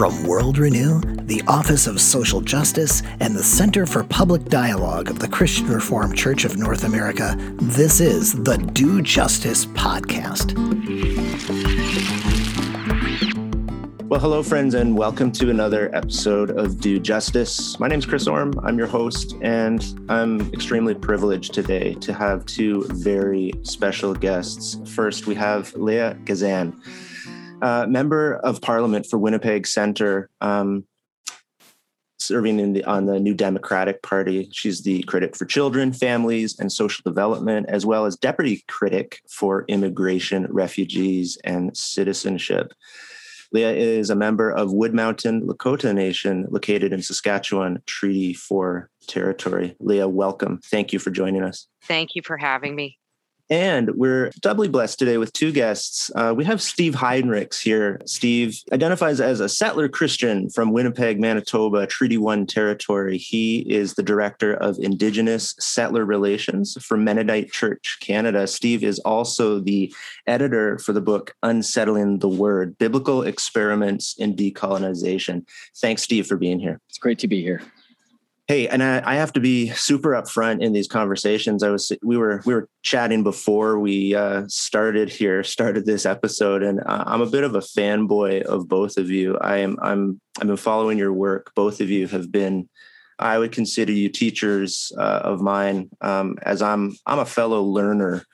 From 0.00 0.22
World 0.22 0.56
Renew, 0.56 0.98
the 1.26 1.42
Office 1.46 1.86
of 1.86 2.00
Social 2.00 2.40
Justice, 2.40 3.02
and 3.20 3.36
the 3.36 3.42
Center 3.42 3.84
for 3.84 4.02
Public 4.02 4.46
Dialogue 4.46 5.10
of 5.10 5.18
the 5.18 5.28
Christian 5.28 5.66
Reformed 5.66 6.16
Church 6.16 6.46
of 6.46 6.56
North 6.56 6.84
America, 6.84 7.36
this 7.60 8.00
is 8.00 8.32
the 8.32 8.56
Do 8.56 9.02
Justice 9.02 9.66
Podcast. 9.66 10.56
Well, 14.08 14.20
hello, 14.20 14.42
friends, 14.42 14.72
and 14.72 14.96
welcome 14.96 15.30
to 15.32 15.50
another 15.50 15.94
episode 15.94 16.50
of 16.52 16.80
Do 16.80 16.98
Justice. 16.98 17.78
My 17.78 17.86
name 17.86 17.98
is 17.98 18.06
Chris 18.06 18.26
Orme. 18.26 18.58
I'm 18.62 18.78
your 18.78 18.86
host, 18.86 19.36
and 19.42 19.84
I'm 20.08 20.40
extremely 20.54 20.94
privileged 20.94 21.52
today 21.52 21.92
to 21.96 22.14
have 22.14 22.46
two 22.46 22.86
very 22.88 23.52
special 23.64 24.14
guests. 24.14 24.78
First, 24.94 25.26
we 25.26 25.34
have 25.34 25.74
Leah 25.74 26.16
Gazan 26.24 26.80
uh, 27.62 27.86
member 27.88 28.34
of 28.36 28.60
parliament 28.60 29.06
for 29.06 29.18
Winnipeg 29.18 29.66
Centre, 29.66 30.28
um, 30.40 30.84
serving 32.18 32.60
in 32.60 32.74
the, 32.74 32.84
on 32.84 33.06
the 33.06 33.18
New 33.18 33.34
Democratic 33.34 34.02
Party. 34.02 34.48
She's 34.52 34.82
the 34.82 35.02
critic 35.04 35.36
for 35.36 35.46
children, 35.46 35.92
families, 35.92 36.58
and 36.58 36.70
social 36.70 37.02
development, 37.04 37.66
as 37.68 37.86
well 37.86 38.06
as 38.06 38.16
deputy 38.16 38.62
critic 38.68 39.22
for 39.28 39.64
immigration, 39.68 40.46
refugees, 40.50 41.38
and 41.44 41.76
citizenship. 41.76 42.72
Leah 43.52 43.72
is 43.72 44.10
a 44.10 44.14
member 44.14 44.50
of 44.50 44.72
Wood 44.72 44.94
Mountain 44.94 45.42
Lakota 45.42 45.92
Nation, 45.92 46.46
located 46.50 46.92
in 46.92 47.02
Saskatchewan 47.02 47.82
Treaty 47.84 48.32
4 48.32 48.88
territory. 49.08 49.74
Leah, 49.80 50.08
welcome. 50.08 50.60
Thank 50.64 50.92
you 50.92 51.00
for 51.00 51.10
joining 51.10 51.42
us. 51.42 51.66
Thank 51.82 52.14
you 52.14 52.22
for 52.22 52.36
having 52.36 52.76
me. 52.76 52.99
And 53.50 53.90
we're 53.96 54.30
doubly 54.38 54.68
blessed 54.68 55.00
today 55.00 55.18
with 55.18 55.32
two 55.32 55.50
guests. 55.50 56.08
Uh, 56.14 56.32
we 56.36 56.44
have 56.44 56.62
Steve 56.62 56.94
Heinrichs 56.94 57.60
here. 57.60 58.00
Steve 58.06 58.62
identifies 58.72 59.20
as 59.20 59.40
a 59.40 59.48
settler 59.48 59.88
Christian 59.88 60.48
from 60.48 60.72
Winnipeg, 60.72 61.18
Manitoba, 61.18 61.88
Treaty 61.88 62.16
1 62.16 62.46
territory. 62.46 63.18
He 63.18 63.58
is 63.68 63.94
the 63.94 64.04
director 64.04 64.54
of 64.54 64.78
Indigenous 64.78 65.56
Settler 65.58 66.04
Relations 66.04 66.78
for 66.80 66.96
Mennonite 66.96 67.50
Church 67.50 67.98
Canada. 68.00 68.46
Steve 68.46 68.84
is 68.84 69.00
also 69.00 69.58
the 69.58 69.92
editor 70.28 70.78
for 70.78 70.92
the 70.92 71.00
book 71.00 71.34
Unsettling 71.42 72.20
the 72.20 72.28
Word 72.28 72.78
Biblical 72.78 73.24
Experiments 73.24 74.14
in 74.16 74.36
Decolonization. 74.36 75.44
Thanks, 75.78 76.04
Steve, 76.04 76.28
for 76.28 76.36
being 76.36 76.60
here. 76.60 76.80
It's 76.88 76.98
great 76.98 77.18
to 77.18 77.26
be 77.26 77.42
here. 77.42 77.60
Hey, 78.50 78.66
and 78.66 78.82
I, 78.82 79.00
I, 79.04 79.14
have 79.14 79.32
to 79.34 79.40
be 79.40 79.70
super 79.70 80.10
upfront 80.10 80.60
in 80.60 80.72
these 80.72 80.88
conversations. 80.88 81.62
I 81.62 81.68
was 81.68 81.92
we 82.02 82.16
were 82.16 82.42
we 82.44 82.52
were 82.52 82.68
chatting 82.82 83.22
before 83.22 83.78
we 83.78 84.16
uh, 84.16 84.42
started 84.48 85.08
here, 85.08 85.44
started 85.56 85.86
this 85.86 86.04
episode, 86.04 86.64
and 86.64 86.80
I'm 86.84 87.20
a 87.20 87.30
bit 87.30 87.44
of 87.44 87.54
a 87.54 87.60
fanboy 87.60 88.42
of 88.42 88.68
both 88.68 88.96
of 88.96 89.08
you. 89.08 89.38
I 89.38 89.58
am 89.58 89.78
I'm 89.80 90.20
I've 90.40 90.48
been 90.48 90.56
following 90.56 90.98
your 90.98 91.12
work. 91.12 91.52
Both 91.54 91.80
of 91.80 91.90
you 91.90 92.08
have 92.08 92.32
been. 92.32 92.68
I 93.20 93.38
would 93.38 93.52
consider 93.52 93.92
you 93.92 94.08
teachers 94.08 94.90
uh, 94.98 95.20
of 95.22 95.40
mine, 95.40 95.88
um, 96.00 96.36
as 96.42 96.60
I'm 96.60 96.96
I'm 97.06 97.20
a 97.20 97.26
fellow 97.26 97.62
learner 97.62 98.24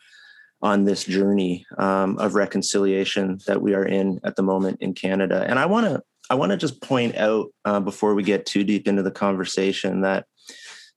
on 0.62 0.84
this 0.84 1.05
journey 1.05 1.67
um, 1.77 2.19
of 2.19 2.34
reconciliation 2.34 3.39
that 3.47 3.61
we 3.61 3.75
are 3.75 3.84
in 3.84 4.19
at 4.25 4.36
the 4.36 4.42
moment 4.42 4.78
in 4.80 4.95
Canada. 4.95 5.45
And 5.47 5.58
I 5.58 5.67
want 5.67 5.84
to 5.84 6.03
I 6.29 6.35
want 6.35 6.51
to 6.51 6.57
just 6.57 6.81
point 6.81 7.17
out 7.17 7.49
uh, 7.65 7.81
before 7.81 8.15
we 8.15 8.23
get 8.23 8.47
too 8.47 8.65
deep 8.65 8.89
into 8.89 9.03
the 9.03 9.11
conversation 9.11 10.01
that 10.01 10.27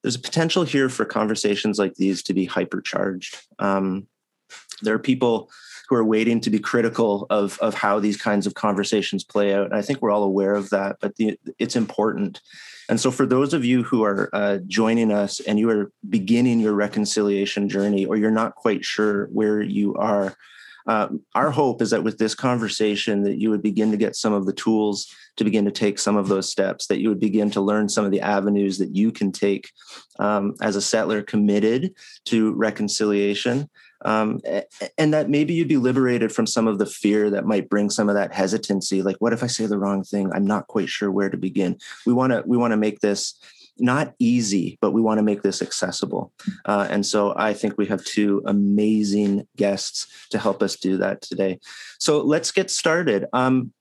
there's 0.01 0.15
a 0.15 0.19
potential 0.19 0.63
here 0.63 0.89
for 0.89 1.05
conversations 1.05 1.77
like 1.77 1.95
these 1.95 2.23
to 2.23 2.33
be 2.33 2.47
hypercharged. 2.47 3.35
Um, 3.59 4.07
there 4.81 4.95
are 4.95 4.99
people 4.99 5.49
who 5.89 5.95
are 5.95 6.03
waiting 6.03 6.39
to 6.39 6.49
be 6.49 6.59
critical 6.59 7.25
of 7.29 7.57
of 7.59 7.73
how 7.73 7.99
these 7.99 8.17
kinds 8.17 8.47
of 8.47 8.53
conversations 8.53 9.23
play 9.23 9.53
out. 9.53 9.65
And 9.65 9.75
I 9.75 9.81
think 9.81 10.01
we're 10.01 10.11
all 10.11 10.23
aware 10.23 10.53
of 10.53 10.69
that, 10.69 10.97
but 11.01 11.15
the, 11.15 11.37
it's 11.57 11.75
important. 11.75 12.41
And 12.89 12.99
so, 12.99 13.11
for 13.11 13.25
those 13.25 13.53
of 13.53 13.65
you 13.65 13.83
who 13.83 14.03
are 14.03 14.29
uh, 14.33 14.59
joining 14.67 15.11
us 15.11 15.39
and 15.41 15.59
you 15.59 15.69
are 15.69 15.91
beginning 16.09 16.59
your 16.59 16.73
reconciliation 16.73 17.69
journey, 17.69 18.05
or 18.05 18.17
you're 18.17 18.31
not 18.31 18.55
quite 18.55 18.83
sure 18.83 19.25
where 19.27 19.61
you 19.61 19.95
are, 19.95 20.35
uh, 20.89 21.07
our 21.35 21.51
hope 21.51 21.83
is 21.83 21.91
that 21.91 22.03
with 22.03 22.17
this 22.17 22.33
conversation 22.33 23.21
that 23.21 23.39
you 23.39 23.51
would 23.51 23.61
begin 23.61 23.91
to 23.91 23.97
get 23.97 24.15
some 24.15 24.33
of 24.33 24.47
the 24.47 24.53
tools 24.53 25.07
to 25.37 25.43
begin 25.43 25.63
to 25.63 25.71
take 25.71 25.99
some 25.99 26.17
of 26.17 26.29
those 26.29 26.49
steps 26.49 26.87
that 26.87 26.99
you 26.99 27.09
would 27.09 27.19
begin 27.19 27.51
to 27.51 27.61
learn 27.61 27.87
some 27.87 28.05
of 28.05 28.09
the 28.09 28.21
avenues 28.21 28.79
that 28.79 28.95
you 28.95 29.11
can 29.11 29.31
take 29.31 29.69
um, 30.17 30.55
as 30.61 30.75
a 30.75 30.81
settler 30.81 31.21
committed 31.21 31.93
to 32.25 32.53
reconciliation. 32.53 33.69
Um, 34.03 34.39
and 34.97 35.13
that 35.13 35.29
maybe 35.29 35.53
you'd 35.53 35.67
be 35.67 35.77
liberated 35.77 36.31
from 36.31 36.47
some 36.47 36.67
of 36.67 36.79
the 36.79 36.87
fear 36.87 37.29
that 37.29 37.45
might 37.45 37.69
bring 37.69 37.91
some 37.91 38.09
of 38.09 38.15
that 38.15 38.33
hesitancy 38.33 39.01
like 39.01 39.17
what 39.19 39.33
if 39.33 39.43
i 39.43 39.47
say 39.47 39.65
the 39.65 39.77
wrong 39.77 40.03
thing? 40.03 40.31
I'm 40.33 40.47
not 40.47 40.67
quite 40.67 40.87
sure 40.87 41.11
where 41.11 41.29
to 41.29 41.37
begin. 41.37 41.77
We 42.07 42.13
want 42.13 42.31
to 42.31 42.41
we 42.47 42.57
want 42.57 42.71
to 42.71 42.77
make 42.77 43.01
this 43.01 43.37
not 43.79 44.13
easy, 44.19 44.77
but 44.81 44.91
we 44.91 45.01
want 45.01 45.17
to 45.17 45.23
make 45.23 45.41
this 45.41 45.61
accessible. 45.61 46.31
Uh, 46.65 46.87
and 46.89 47.05
so 47.05 47.33
I 47.37 47.53
think 47.53 47.77
we 47.77 47.85
have 47.87 48.03
two 48.03 48.41
amazing 48.45 49.47
guests 49.55 50.07
to 50.31 50.39
help 50.39 50.61
us 50.61 50.75
do 50.75 50.97
that 50.97 51.21
today. 51.21 51.59
So 51.99 52.21
let's 52.21 52.51
get 52.51 52.69
started. 52.71 53.25
Um, 53.33 53.73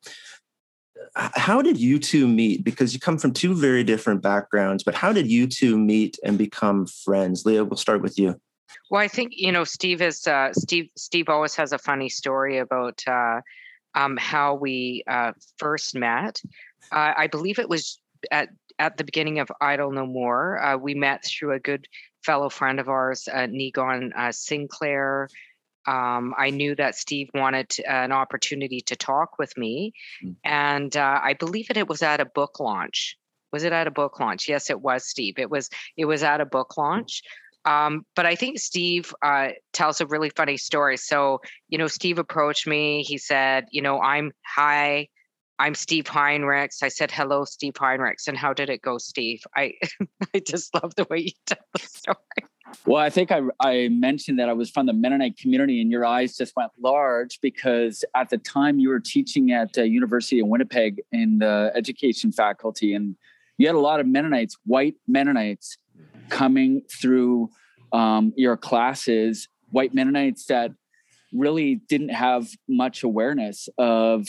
how 1.14 1.62
did 1.62 1.78
you 1.78 1.98
two 1.98 2.28
meet? 2.28 2.64
Because 2.64 2.94
you 2.94 3.00
come 3.00 3.18
from 3.18 3.32
two 3.32 3.54
very 3.54 3.82
different 3.84 4.22
backgrounds, 4.22 4.84
but 4.84 4.94
how 4.94 5.12
did 5.12 5.30
you 5.30 5.46
two 5.46 5.78
meet 5.78 6.18
and 6.24 6.38
become 6.38 6.86
friends? 6.86 7.44
Leah, 7.44 7.64
we'll 7.64 7.76
start 7.76 8.02
with 8.02 8.18
you. 8.18 8.40
Well, 8.90 9.00
I 9.00 9.08
think 9.08 9.32
you 9.34 9.52
know 9.52 9.64
Steve 9.64 10.00
is 10.02 10.26
uh, 10.26 10.52
Steve. 10.52 10.90
Steve 10.96 11.28
always 11.28 11.54
has 11.56 11.72
a 11.72 11.78
funny 11.78 12.08
story 12.08 12.58
about 12.58 13.02
uh, 13.06 13.40
um, 13.94 14.16
how 14.16 14.54
we 14.54 15.02
uh, 15.06 15.32
first 15.58 15.94
met. 15.94 16.40
Uh, 16.92 17.12
I 17.16 17.26
believe 17.26 17.58
it 17.58 17.68
was 17.68 18.00
at 18.30 18.48
at 18.78 18.96
the 18.96 19.04
beginning 19.04 19.38
of 19.38 19.50
Idle 19.60 19.92
No 19.92 20.06
More. 20.06 20.62
Uh, 20.62 20.76
we 20.76 20.94
met 20.94 21.24
through 21.24 21.52
a 21.52 21.60
good 21.60 21.86
fellow 22.24 22.48
friend 22.48 22.80
of 22.80 22.88
ours, 22.88 23.28
uh, 23.32 23.46
Niigaan 23.46 24.12
uh, 24.16 24.32
Sinclair. 24.32 25.28
Um, 25.86 26.34
I 26.36 26.50
knew 26.50 26.74
that 26.74 26.96
Steve 26.96 27.30
wanted 27.34 27.74
an 27.88 28.12
opportunity 28.12 28.80
to 28.82 28.96
talk 28.96 29.38
with 29.38 29.56
me, 29.56 29.94
mm. 30.22 30.36
and 30.44 30.94
uh, 30.96 31.20
I 31.22 31.34
believe 31.34 31.70
it, 31.70 31.76
it 31.76 31.88
was 31.88 32.02
at 32.02 32.20
a 32.20 32.26
book 32.26 32.60
launch. 32.60 33.16
Was 33.52 33.64
it 33.64 33.72
at 33.72 33.86
a 33.86 33.90
book 33.90 34.20
launch? 34.20 34.48
Yes, 34.48 34.68
it 34.68 34.82
was, 34.82 35.08
Steve. 35.08 35.38
It 35.38 35.50
was. 35.50 35.70
It 35.96 36.04
was 36.04 36.22
at 36.22 36.40
a 36.40 36.46
book 36.46 36.76
launch. 36.76 37.22
Um, 37.64 38.06
but 38.14 38.24
I 38.24 38.34
think 38.34 38.58
Steve 38.58 39.14
uh, 39.22 39.48
tells 39.72 40.00
a 40.00 40.06
really 40.06 40.30
funny 40.30 40.56
story. 40.56 40.96
So, 40.96 41.40
you 41.68 41.76
know, 41.76 41.86
Steve 41.86 42.18
approached 42.18 42.66
me. 42.66 43.02
He 43.02 43.18
said, 43.18 43.66
you 43.70 43.82
know, 43.82 44.00
I'm 44.00 44.32
hi. 44.46 45.08
I'm 45.60 45.74
Steve 45.74 46.04
Heinrichs. 46.04 46.82
I 46.82 46.88
said, 46.88 47.10
hello, 47.10 47.44
Steve 47.44 47.74
Heinrichs. 47.74 48.28
And 48.28 48.36
how 48.36 48.52
did 48.52 48.70
it 48.70 48.80
go, 48.80 48.96
Steve? 48.98 49.42
I, 49.56 49.74
I 50.34 50.38
just 50.38 50.72
love 50.74 50.94
the 50.94 51.06
way 51.10 51.18
you 51.18 51.30
tell 51.46 51.58
the 51.74 51.80
story. 51.80 52.16
Well, 52.86 53.02
I 53.02 53.10
think 53.10 53.32
I, 53.32 53.40
I 53.60 53.88
mentioned 53.88 54.38
that 54.38 54.48
I 54.48 54.52
was 54.52 54.70
from 54.70 54.86
the 54.86 54.92
Mennonite 54.92 55.38
community, 55.38 55.80
and 55.80 55.90
your 55.90 56.04
eyes 56.04 56.36
just 56.36 56.54
went 56.54 56.70
large 56.78 57.40
because 57.40 58.04
at 58.14 58.28
the 58.28 58.38
time 58.38 58.78
you 58.78 58.90
were 58.90 59.00
teaching 59.00 59.52
at 59.52 59.76
uh, 59.76 59.82
University 59.82 60.38
of 60.40 60.48
Winnipeg 60.48 61.00
in 61.10 61.38
the 61.38 61.72
education 61.74 62.30
faculty, 62.30 62.94
and 62.94 63.16
you 63.56 63.66
had 63.66 63.74
a 63.74 63.80
lot 63.80 64.00
of 64.00 64.06
Mennonites, 64.06 64.56
white 64.64 64.96
Mennonites, 65.08 65.78
coming 66.28 66.82
through 66.90 67.50
um, 67.92 68.32
your 68.36 68.56
classes, 68.56 69.48
white 69.70 69.94
Mennonites 69.94 70.44
that 70.46 70.72
really 71.32 71.76
didn't 71.88 72.10
have 72.10 72.48
much 72.68 73.02
awareness 73.02 73.68
of 73.78 74.28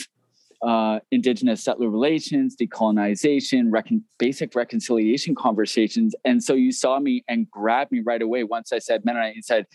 uh, 0.62 1.00
indigenous 1.12 1.64
settler 1.64 1.90
relations, 1.90 2.56
decolonization, 2.56 3.72
recon- 3.72 4.03
basic 4.18 4.56
reconciliation 4.56 5.36
conversations. 5.36 6.16
And 6.25 6.44
so 6.44 6.53
you 6.53 6.72
saw 6.72 7.00
me 7.00 7.24
and 7.28 7.50
grabbed 7.50 7.92
me 7.92 8.02
right 8.06 8.22
away 8.22 8.44
once 8.44 8.74
I 8.74 8.80
said 8.80 9.06
Mennonite 9.06 9.36
and 9.36 9.46
said, 9.46 9.68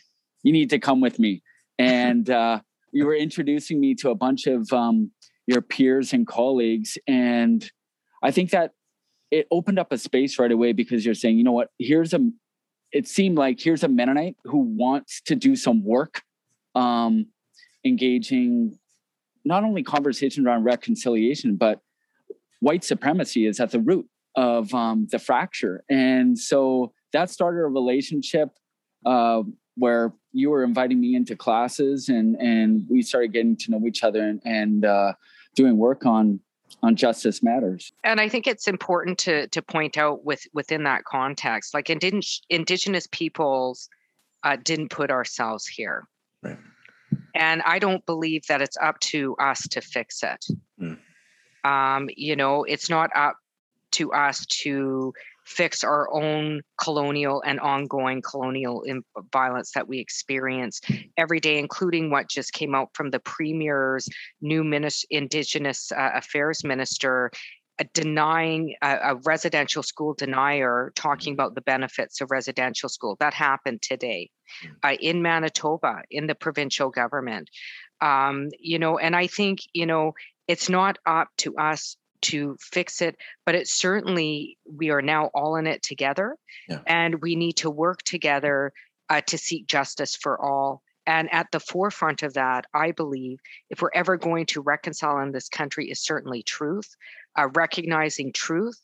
"You 0.42 0.52
need 0.52 0.70
to 0.70 0.78
come 0.78 1.00
with 1.00 1.18
me." 1.18 1.42
And 1.78 2.28
uh, 2.28 2.60
you 2.92 3.06
were 3.06 3.16
introducing 3.16 3.80
me 3.80 3.94
to 3.96 4.10
a 4.10 4.14
bunch 4.14 4.46
of 4.46 4.70
um, 4.72 5.10
your 5.46 5.62
peers 5.62 6.12
and 6.12 6.26
colleagues, 6.26 6.98
and 7.06 7.68
I 8.22 8.30
think 8.30 8.50
that 8.50 8.72
it 9.30 9.46
opened 9.50 9.78
up 9.78 9.90
a 9.90 9.98
space 9.98 10.38
right 10.38 10.52
away 10.52 10.72
because 10.72 11.04
you're 11.04 11.14
saying, 11.14 11.38
you 11.38 11.44
know 11.44 11.52
what, 11.52 11.70
here's 11.78 12.12
a. 12.12 12.20
It 12.92 13.08
seemed 13.08 13.36
like 13.36 13.58
here's 13.60 13.82
a 13.82 13.88
Mennonite 13.88 14.36
who 14.44 14.58
wants 14.58 15.20
to 15.22 15.34
do 15.34 15.56
some 15.56 15.82
work, 15.82 16.22
um, 16.76 17.26
engaging 17.84 18.78
not 19.44 19.64
only 19.64 19.82
conversation 19.82 20.46
around 20.46 20.64
reconciliation, 20.64 21.56
but 21.56 21.80
white 22.60 22.84
supremacy 22.84 23.46
is 23.46 23.60
at 23.60 23.70
the 23.70 23.80
root 23.80 24.08
of 24.36 24.72
um, 24.74 25.06
the 25.10 25.18
fracture. 25.18 25.84
And 25.88 26.38
so 26.38 26.92
that 27.12 27.30
started 27.30 27.60
a 27.60 27.66
relationship 27.66 28.50
uh, 29.04 29.42
where 29.76 30.12
you 30.32 30.50
were 30.50 30.64
inviting 30.64 31.00
me 31.00 31.14
into 31.14 31.36
classes 31.36 32.08
and, 32.08 32.36
and 32.36 32.86
we 32.88 33.02
started 33.02 33.32
getting 33.32 33.56
to 33.56 33.70
know 33.70 33.86
each 33.86 34.02
other 34.02 34.22
and, 34.22 34.40
and 34.44 34.84
uh, 34.84 35.12
doing 35.54 35.76
work 35.76 36.06
on 36.06 36.40
on 36.82 36.96
justice 36.96 37.42
matters. 37.42 37.92
And 38.02 38.20
i 38.20 38.28
think 38.28 38.46
it's 38.46 38.66
important 38.66 39.16
to 39.18 39.46
to 39.48 39.62
point 39.62 39.96
out 39.96 40.24
with 40.24 40.44
within 40.54 40.82
that 40.84 41.04
context 41.04 41.72
like 41.72 41.88
indigenous 41.88 42.42
indigenous 42.50 43.06
peoples 43.12 43.88
uh, 44.42 44.56
didn't 44.62 44.88
put 44.90 45.10
ourselves 45.10 45.66
here. 45.66 46.08
Right 46.42 46.58
and 47.34 47.62
I 47.62 47.78
don't 47.78 48.04
believe 48.06 48.46
that 48.46 48.62
it's 48.62 48.76
up 48.80 49.00
to 49.00 49.34
us 49.36 49.66
to 49.68 49.80
fix 49.80 50.22
it. 50.22 50.44
Mm. 50.80 50.98
Um, 51.64 52.10
you 52.16 52.36
know, 52.36 52.64
it's 52.64 52.88
not 52.88 53.10
up 53.14 53.36
to 53.92 54.12
us 54.12 54.44
to 54.46 55.12
fix 55.44 55.84
our 55.84 56.12
own 56.12 56.62
colonial 56.82 57.42
and 57.44 57.60
ongoing 57.60 58.22
colonial 58.22 58.82
violence 59.32 59.72
that 59.72 59.86
we 59.86 59.98
experience 59.98 60.80
every 61.16 61.38
day, 61.38 61.58
including 61.58 62.10
what 62.10 62.28
just 62.28 62.52
came 62.52 62.74
out 62.74 62.88
from 62.94 63.10
the 63.10 63.20
premier's 63.20 64.08
new 64.40 64.64
minister, 64.64 65.06
Indigenous 65.10 65.92
uh, 65.92 66.10
Affairs 66.14 66.64
Minister. 66.64 67.30
Uh, 67.80 67.84
denying 67.92 68.74
uh, 68.82 68.98
a 69.02 69.16
residential 69.24 69.82
school 69.82 70.14
denier 70.14 70.92
talking 70.94 71.32
about 71.32 71.56
the 71.56 71.60
benefits 71.60 72.20
of 72.20 72.30
residential 72.30 72.88
school 72.88 73.16
that 73.18 73.34
happened 73.34 73.82
today 73.82 74.30
hmm. 74.62 74.70
uh, 74.84 74.96
in 75.00 75.22
manitoba 75.22 76.02
in 76.10 76.28
the 76.28 76.36
provincial 76.36 76.90
government 76.90 77.50
um, 78.00 78.48
you 78.60 78.78
know 78.78 78.96
and 78.96 79.16
i 79.16 79.26
think 79.26 79.58
you 79.72 79.86
know 79.86 80.12
it's 80.46 80.68
not 80.68 80.98
up 81.06 81.28
to 81.36 81.56
us 81.56 81.96
to 82.24 82.56
fix 82.60 83.02
it, 83.02 83.16
but 83.44 83.54
it 83.54 83.68
certainly, 83.68 84.58
we 84.70 84.90
are 84.90 85.02
now 85.02 85.30
all 85.34 85.56
in 85.56 85.66
it 85.66 85.82
together. 85.82 86.36
Yeah. 86.68 86.80
And 86.86 87.20
we 87.20 87.36
need 87.36 87.58
to 87.58 87.70
work 87.70 88.02
together 88.02 88.72
uh, 89.10 89.20
to 89.26 89.38
seek 89.38 89.66
justice 89.66 90.16
for 90.16 90.40
all. 90.40 90.82
And 91.06 91.32
at 91.32 91.48
the 91.52 91.60
forefront 91.60 92.22
of 92.22 92.34
that, 92.34 92.66
I 92.72 92.92
believe, 92.92 93.38
if 93.70 93.82
we're 93.82 93.90
ever 93.94 94.16
going 94.16 94.46
to 94.46 94.62
reconcile 94.62 95.18
in 95.18 95.32
this 95.32 95.48
country, 95.48 95.90
is 95.90 96.00
certainly 96.00 96.42
truth, 96.42 96.96
uh, 97.38 97.48
recognizing 97.54 98.32
truth, 98.32 98.80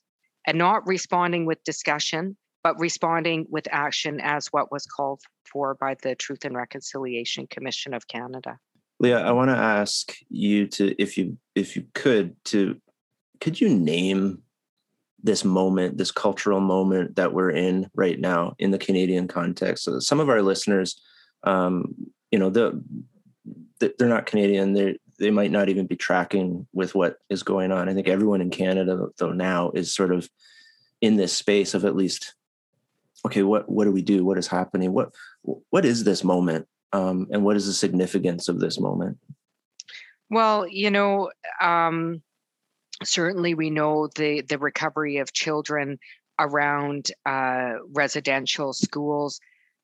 and 0.46 0.58
not 0.58 0.87
responding 0.87 1.46
with 1.46 1.64
discussion, 1.64 2.37
but 2.62 2.78
responding 2.78 3.46
with 3.49 3.67
action 3.70 4.20
as 4.20 4.49
what 4.49 4.70
was 4.70 4.84
called 4.87 5.22
for 5.50 5.75
by 5.75 5.96
the 6.02 6.14
Truth 6.14 6.44
and 6.44 6.55
Reconciliation 6.55 7.46
Commission 7.46 7.94
of 7.94 8.06
Canada. 8.08 8.58
Leah, 8.99 9.20
I 9.20 9.32
want 9.32 9.49
to 9.50 9.56
ask 9.56 10.14
you 10.28 10.67
to, 10.69 10.94
if 11.00 11.17
you 11.17 11.38
if 11.55 11.75
you 11.75 11.87
could, 11.94 12.37
to 12.46 12.78
could 13.40 13.61
you 13.61 13.70
name 13.70 14.43
this 15.22 15.44
moment, 15.44 15.96
this 15.96 16.11
cultural 16.11 16.61
moment 16.61 17.17
that 17.17 17.32
we're 17.32 17.50
in 17.50 17.90
right 17.94 18.20
now 18.20 18.55
in 18.58 18.70
the 18.70 18.78
Canadian 18.78 19.26
context? 19.26 19.84
So 19.84 20.00
some 20.00 20.20
of 20.20 20.28
our 20.28 20.43
listeners, 20.43 21.00
um, 21.44 21.94
you 22.31 22.38
know, 22.38 22.50
the, 22.50 22.82
the, 23.78 23.94
they're 23.98 24.08
not 24.08 24.26
Canadian. 24.26 24.72
They 24.72 24.98
they 25.19 25.31
might 25.31 25.50
not 25.50 25.69
even 25.69 25.87
be 25.87 25.96
tracking 25.96 26.66
with 26.72 26.94
what 26.94 27.19
is 27.28 27.42
going 27.42 27.72
on. 27.72 27.88
I 27.88 27.94
think 27.94 28.08
everyone 28.08 28.40
in 28.40 28.50
Canada, 28.50 29.08
though, 29.19 29.32
now 29.32 29.70
is 29.72 29.94
sort 29.94 30.12
of 30.12 30.28
in 31.02 31.16
this 31.16 31.32
space 31.32 31.75
of 31.75 31.84
at 31.84 31.94
least, 31.94 32.34
okay, 33.26 33.42
what 33.42 33.69
what 33.69 33.84
do 33.84 33.92
we 33.92 34.02
do? 34.02 34.25
What 34.25 34.38
is 34.38 34.46
happening? 34.46 34.92
What 34.92 35.14
what 35.42 35.84
is 35.84 36.04
this 36.04 36.25
moment? 36.25 36.66
Um, 36.92 37.28
and 37.31 37.44
what 37.44 37.56
is 37.56 37.66
the 37.66 37.72
significance 37.72 38.48
of 38.48 38.58
this 38.58 38.81
moment? 38.81 39.19
Well, 40.31 40.66
you 40.66 40.90
know, 40.90 41.31
um, 41.60 42.22
certainly 43.04 43.54
we 43.54 43.70
know 43.70 44.08
the 44.14 44.43
the 44.43 44.58
recovery 44.58 45.19
of 45.19 45.32
children 45.32 45.98
around 46.38 47.10
uh, 47.26 47.75
residential 47.93 48.72
schools. 48.72 49.40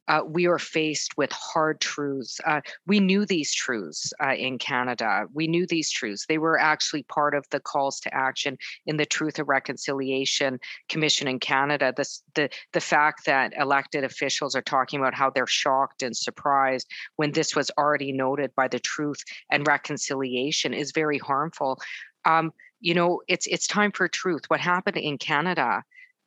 Uh, 0.09 0.23
we 0.27 0.47
are 0.47 0.59
faced 0.59 1.17
with 1.17 1.31
hard 1.33 1.81
truths. 1.81 2.41
Uh, 2.47 2.61
we 2.87 3.01
knew 3.01 3.27
these 3.27 3.53
truths 3.53 4.13
uh, 4.25 4.35
in 4.35 4.59
Canada. 4.59 5.27
We 5.33 5.47
knew 5.47 5.67
these 5.67 5.91
truths. 5.91 6.27
They 6.27 6.39
were 6.39 6.59
actually 6.59 7.03
part 7.05 7.35
of 7.35 7.47
the 7.51 7.61
calls 7.61 8.01
to 8.01 8.15
action 8.15 8.59
in 8.87 8.97
the 8.97 9.07
Truth 9.07 9.39
and 9.39 9.49
Reconciliation 9.49 10.61
Commission 10.89 11.29
in 11.29 11.41
Canada. 11.41 11.93
This, 11.97 12.23
the, 12.35 12.51
the 12.73 12.81
fact 12.81 13.27
that 13.27 13.53
elected 13.59 14.05
officials 14.05 14.55
are 14.55 14.63
talking 14.63 15.01
about 15.01 15.15
how 15.15 15.31
they're 15.31 15.47
shocked 15.47 16.03
and 16.03 16.17
surprised 16.17 16.89
when 17.17 17.33
this 17.33 17.57
was 17.57 17.71
already 17.79 18.13
noted 18.13 18.55
by 18.55 18.69
the 18.69 18.81
Truth 18.81 19.25
and 19.51 19.67
Reconciliation 19.67 20.73
is 20.75 20.93
very 20.93 21.19
harmful. 21.19 21.81
Um, 22.25 22.53
you 22.81 22.95
know, 22.95 23.23
it's 23.27 23.47
it's 23.47 23.67
time 23.67 23.93
for 23.93 24.07
truth. 24.07 24.43
What 24.49 24.61
happened 24.61 24.99
in 24.99 25.17
Canada 25.19 25.83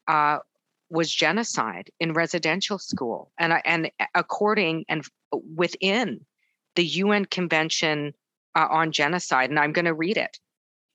uh, 0.07 0.39
was 0.89 1.13
genocide 1.13 1.89
in 1.99 2.13
residential 2.13 2.79
school, 2.79 3.31
and 3.37 3.53
and 3.65 3.91
according 4.15 4.85
and 4.89 5.05
within 5.55 6.25
the 6.75 6.85
UN 6.85 7.25
Convention 7.25 8.13
uh, 8.55 8.67
on 8.69 8.91
Genocide, 8.91 9.49
and 9.49 9.59
I'm 9.59 9.73
going 9.73 9.85
to 9.85 9.93
read 9.93 10.17
it. 10.17 10.39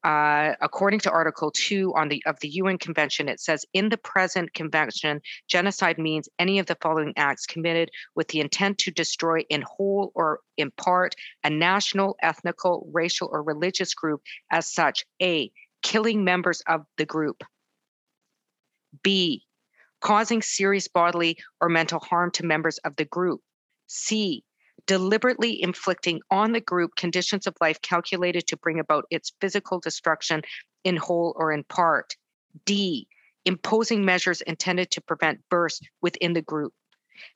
Uh, 0.05 0.55
according 0.61 1.00
to 1.00 1.11
Article 1.11 1.50
2 1.50 1.94
on 1.96 2.11
the, 2.11 2.23
of 2.26 2.38
the 2.41 2.49
UN 2.49 2.76
Convention, 2.76 3.26
it 3.26 3.41
says 3.41 3.64
in 3.73 3.88
the 3.88 3.96
present 3.96 4.52
convention, 4.52 5.23
genocide 5.49 5.97
means 5.97 6.29
any 6.38 6.58
of 6.58 6.67
the 6.67 6.76
following 6.82 7.14
acts 7.17 7.47
committed 7.47 7.90
with 8.14 8.29
the 8.29 8.40
intent 8.40 8.76
to 8.76 8.90
destroy 8.90 9.40
in 9.49 9.62
whole 9.62 10.12
or 10.14 10.40
in 10.58 10.70
part 10.73 11.14
a 11.43 11.49
national, 11.49 12.17
ethnical, 12.20 12.87
racial, 12.93 13.31
or 13.32 13.43
religious 13.43 13.94
group 13.94 14.20
as 14.52 14.70
such. 14.70 15.06
A. 15.23 15.50
Killing 15.82 16.23
members 16.23 16.62
of 16.67 16.85
the 16.99 17.06
group. 17.06 17.43
B. 19.02 19.43
Causing 20.04 20.42
serious 20.42 20.86
bodily 20.86 21.38
or 21.60 21.68
mental 21.68 21.98
harm 21.98 22.30
to 22.32 22.46
members 22.46 22.78
of 22.78 22.94
the 22.94 23.06
group. 23.06 23.40
C 23.88 24.44
deliberately 24.86 25.62
inflicting 25.62 26.20
on 26.30 26.52
the 26.52 26.60
group 26.60 26.94
conditions 26.96 27.46
of 27.46 27.56
life 27.60 27.80
calculated 27.80 28.46
to 28.46 28.56
bring 28.56 28.78
about 28.78 29.06
its 29.10 29.32
physical 29.40 29.80
destruction 29.80 30.42
in 30.84 30.96
whole 30.96 31.34
or 31.36 31.52
in 31.52 31.64
part. 31.64 32.16
D, 32.64 33.08
imposing 33.44 34.04
measures 34.04 34.40
intended 34.42 34.90
to 34.92 35.00
prevent 35.00 35.40
births 35.48 35.80
within 36.02 36.34
the 36.34 36.42
group. 36.42 36.72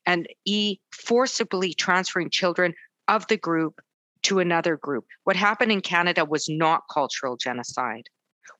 And 0.04 0.28
E, 0.44 0.78
forcibly 0.92 1.72
transferring 1.72 2.30
children 2.30 2.74
of 3.06 3.26
the 3.28 3.36
group 3.36 3.80
to 4.22 4.40
another 4.40 4.76
group. 4.76 5.06
What 5.24 5.36
happened 5.36 5.72
in 5.72 5.80
Canada 5.80 6.24
was 6.24 6.48
not 6.48 6.82
cultural 6.92 7.36
genocide. 7.36 8.08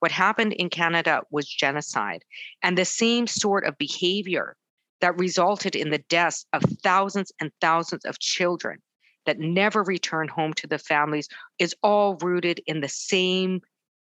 What 0.01 0.13
happened 0.13 0.53
in 0.53 0.71
Canada 0.71 1.23
was 1.31 1.49
genocide. 1.49 2.25
And 2.63 2.79
the 2.79 2.85
same 2.85 3.27
sort 3.27 3.67
of 3.67 3.79
behavior 3.79 4.57
that 5.01 5.19
resulted 5.19 5.77
in 5.77 5.91
the 5.91 5.99
deaths 5.99 6.47
of 6.53 6.63
thousands 6.83 7.33
and 7.41 7.51
thousands 7.61 8.05
of 8.05 8.19
children 8.19 8.79
that 9.27 9.39
never 9.39 9.83
returned 9.83 10.31
home 10.31 10.55
to 10.55 10.67
the 10.67 10.79
families 10.79 11.29
is 11.59 11.75
all 11.83 12.17
rooted 12.23 12.61
in 12.67 12.81
the 12.81 12.89
same 12.89 13.61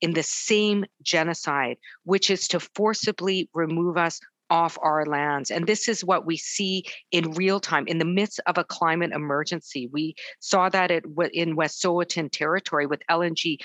in 0.01 0.13
the 0.13 0.23
same 0.23 0.85
genocide 1.03 1.77
which 2.05 2.31
is 2.31 2.47
to 2.47 2.61
forcibly 2.61 3.51
remove 3.53 3.97
us 3.97 4.21
off 4.49 4.79
our 4.81 5.05
lands 5.05 5.51
and 5.51 5.67
this 5.67 5.89
is 5.89 6.05
what 6.05 6.25
we 6.25 6.37
see 6.37 6.85
in 7.11 7.33
real 7.33 7.59
time 7.59 7.87
in 7.89 7.99
the 7.99 8.05
midst 8.05 8.41
of 8.47 8.57
a 8.57 8.65
climate 8.65 9.11
emergency 9.13 9.91
we 9.93 10.15
saw 10.39 10.69
that 10.69 10.91
at, 10.93 11.03
in 11.33 11.57
wet'suwet'en 11.57 12.31
territory 12.31 12.87
with 12.87 13.03
lng 13.11 13.61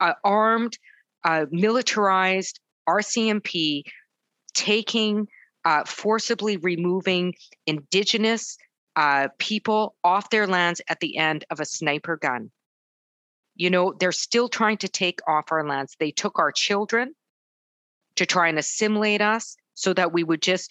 uh, 0.00 0.12
armed 0.22 0.76
uh, 1.26 1.44
militarized 1.50 2.60
rcmp 2.88 3.82
taking 4.54 5.26
uh, 5.66 5.84
forcibly 5.84 6.56
removing 6.56 7.34
indigenous 7.66 8.56
uh, 8.94 9.28
people 9.38 9.94
off 10.04 10.30
their 10.30 10.46
lands 10.46 10.80
at 10.88 11.00
the 11.00 11.16
end 11.18 11.44
of 11.50 11.60
a 11.60 11.66
sniper 11.66 12.16
gun. 12.16 12.50
You 13.56 13.70
know, 13.70 13.92
they're 13.98 14.12
still 14.12 14.48
trying 14.48 14.78
to 14.78 14.88
take 14.88 15.20
off 15.26 15.50
our 15.50 15.66
lands. 15.66 15.96
They 15.98 16.12
took 16.12 16.38
our 16.38 16.52
children 16.52 17.14
to 18.16 18.26
try 18.26 18.48
and 18.48 18.58
assimilate 18.58 19.20
us 19.20 19.56
so 19.74 19.92
that 19.92 20.12
we 20.12 20.24
would 20.24 20.40
just 20.40 20.70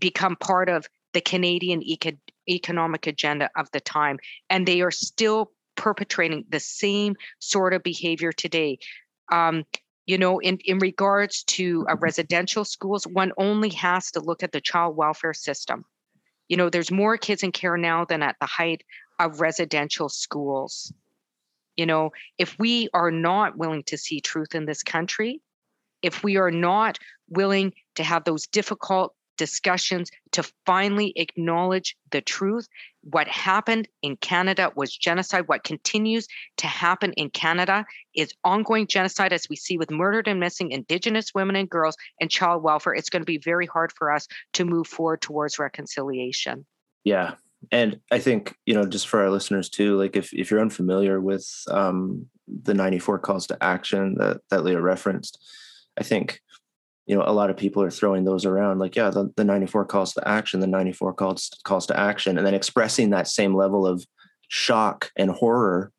become 0.00 0.36
part 0.36 0.68
of 0.68 0.86
the 1.12 1.20
Canadian 1.20 1.82
eco- 1.82 2.18
economic 2.48 3.06
agenda 3.06 3.50
of 3.56 3.70
the 3.72 3.80
time. 3.80 4.18
And 4.48 4.66
they 4.66 4.80
are 4.80 4.90
still 4.90 5.50
perpetrating 5.76 6.44
the 6.48 6.60
same 6.60 7.16
sort 7.40 7.74
of 7.74 7.82
behavior 7.82 8.32
today. 8.32 8.78
Um, 9.30 9.64
you 10.06 10.18
know 10.18 10.38
in, 10.40 10.58
in 10.64 10.78
regards 10.78 11.44
to 11.44 11.86
uh, 11.88 11.96
residential 11.96 12.64
schools 12.64 13.06
one 13.06 13.32
only 13.36 13.70
has 13.70 14.10
to 14.12 14.20
look 14.20 14.42
at 14.42 14.52
the 14.52 14.60
child 14.60 14.96
welfare 14.96 15.34
system. 15.34 15.84
You 16.48 16.56
know 16.56 16.68
there's 16.68 16.90
more 16.90 17.16
kids 17.16 17.42
in 17.42 17.52
care 17.52 17.76
now 17.76 18.04
than 18.04 18.22
at 18.22 18.36
the 18.40 18.46
height 18.46 18.82
of 19.18 19.40
residential 19.40 20.08
schools. 20.08 20.92
You 21.76 21.86
know 21.86 22.10
if 22.38 22.58
we 22.58 22.88
are 22.92 23.10
not 23.10 23.56
willing 23.56 23.84
to 23.84 23.96
see 23.96 24.20
truth 24.20 24.54
in 24.54 24.66
this 24.66 24.82
country 24.82 25.40
if 26.02 26.22
we 26.22 26.36
are 26.36 26.50
not 26.50 26.98
willing 27.28 27.72
to 27.94 28.02
have 28.02 28.24
those 28.24 28.46
difficult 28.46 29.14
discussions 29.40 30.10
to 30.32 30.42
finally 30.66 31.14
acknowledge 31.16 31.96
the 32.10 32.20
truth. 32.20 32.68
What 33.00 33.26
happened 33.26 33.88
in 34.02 34.18
Canada 34.18 34.70
was 34.76 34.94
genocide. 34.94 35.48
What 35.48 35.64
continues 35.64 36.28
to 36.58 36.66
happen 36.66 37.14
in 37.14 37.30
Canada 37.30 37.86
is 38.14 38.34
ongoing 38.44 38.86
genocide, 38.86 39.32
as 39.32 39.48
we 39.48 39.56
see 39.56 39.78
with 39.78 39.90
murdered 39.90 40.28
and 40.28 40.38
missing 40.38 40.72
Indigenous 40.72 41.32
women 41.34 41.56
and 41.56 41.70
girls 41.70 41.96
and 42.20 42.30
child 42.30 42.62
welfare. 42.62 42.92
It's 42.92 43.08
going 43.08 43.22
to 43.22 43.26
be 43.26 43.38
very 43.38 43.64
hard 43.64 43.92
for 43.92 44.12
us 44.12 44.28
to 44.52 44.66
move 44.66 44.86
forward 44.86 45.22
towards 45.22 45.58
reconciliation. 45.58 46.66
Yeah. 47.02 47.36
And 47.72 47.98
I 48.10 48.18
think, 48.18 48.56
you 48.66 48.74
know, 48.74 48.84
just 48.84 49.08
for 49.08 49.22
our 49.22 49.30
listeners 49.30 49.70
too, 49.70 49.96
like 49.96 50.16
if, 50.16 50.34
if 50.34 50.50
you're 50.50 50.60
unfamiliar 50.60 51.18
with 51.18 51.48
um, 51.70 52.26
the 52.46 52.74
94 52.74 53.20
calls 53.20 53.46
to 53.46 53.64
action 53.64 54.16
that, 54.18 54.42
that 54.50 54.64
Leah 54.64 54.82
referenced, 54.82 55.38
I 55.98 56.02
think 56.02 56.42
you 57.10 57.16
know 57.16 57.24
a 57.26 57.32
lot 57.32 57.50
of 57.50 57.56
people 57.56 57.82
are 57.82 57.90
throwing 57.90 58.24
those 58.24 58.46
around 58.46 58.78
like 58.78 58.94
yeah 58.94 59.10
the, 59.10 59.32
the 59.36 59.42
94 59.42 59.84
calls 59.84 60.14
to 60.14 60.28
action 60.28 60.60
the 60.60 60.66
94 60.66 61.12
calls 61.14 61.50
calls 61.64 61.84
to 61.86 61.98
action 61.98 62.38
and 62.38 62.46
then 62.46 62.54
expressing 62.54 63.10
that 63.10 63.26
same 63.26 63.54
level 63.54 63.84
of 63.84 64.06
shock 64.48 65.10
and 65.16 65.30
horror 65.30 65.92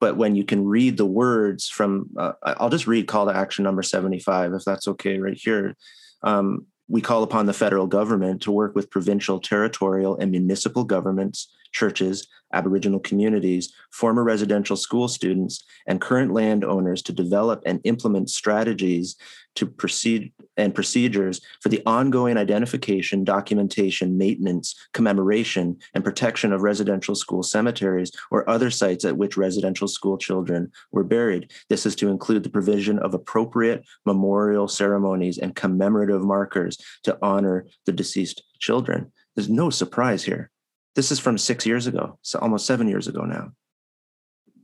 but 0.00 0.16
when 0.16 0.36
you 0.36 0.44
can 0.44 0.64
read 0.64 0.96
the 0.96 1.06
words 1.06 1.68
from, 1.68 2.10
uh, 2.18 2.32
I'll 2.42 2.70
just 2.70 2.86
read 2.86 3.08
call 3.08 3.26
to 3.26 3.36
action 3.36 3.64
number 3.64 3.82
75, 3.82 4.52
if 4.52 4.64
that's 4.64 4.88
okay, 4.88 5.18
right 5.18 5.38
here. 5.40 5.76
Um, 6.22 6.66
we 6.88 7.00
call 7.00 7.22
upon 7.22 7.46
the 7.46 7.52
federal 7.52 7.86
government 7.86 8.42
to 8.42 8.52
work 8.52 8.74
with 8.74 8.90
provincial, 8.90 9.40
territorial, 9.40 10.16
and 10.18 10.30
municipal 10.30 10.84
governments, 10.84 11.52
churches, 11.72 12.28
Aboriginal 12.52 13.00
communities, 13.00 13.72
former 13.90 14.22
residential 14.22 14.76
school 14.76 15.08
students, 15.08 15.64
and 15.86 16.00
current 16.00 16.32
landowners 16.32 17.02
to 17.02 17.12
develop 17.12 17.62
and 17.66 17.80
implement 17.82 18.30
strategies 18.30 19.16
to 19.56 19.66
proceed 19.66 20.32
and 20.56 20.74
procedures 20.74 21.40
for 21.60 21.68
the 21.68 21.82
ongoing 21.86 22.36
identification, 22.36 23.24
documentation, 23.24 24.16
maintenance, 24.16 24.74
commemoration, 24.92 25.76
and 25.94 26.04
protection 26.04 26.52
of 26.52 26.62
residential 26.62 27.14
school 27.14 27.42
cemeteries 27.42 28.10
or 28.30 28.48
other 28.48 28.70
sites 28.70 29.04
at 29.04 29.16
which 29.16 29.36
residential 29.36 29.88
school 29.88 30.18
children 30.18 30.70
were 30.92 31.04
buried. 31.04 31.50
This 31.68 31.86
is 31.86 31.96
to 31.96 32.08
include 32.08 32.42
the 32.42 32.50
provision 32.50 32.98
of 32.98 33.14
appropriate 33.14 33.84
memorial 34.04 34.68
ceremonies 34.68 35.38
and 35.38 35.54
commemorative 35.54 36.22
markers 36.22 36.78
to 37.04 37.18
honor 37.22 37.66
the 37.84 37.92
deceased 37.92 38.42
children. 38.58 39.12
There's 39.34 39.50
no 39.50 39.70
surprise 39.70 40.24
here. 40.24 40.50
This 40.94 41.12
is 41.12 41.20
from 41.20 41.36
six 41.36 41.66
years 41.66 41.86
ago, 41.86 42.18
so 42.22 42.38
almost 42.38 42.66
seven 42.66 42.88
years 42.88 43.06
ago 43.06 43.22
now. 43.22 43.52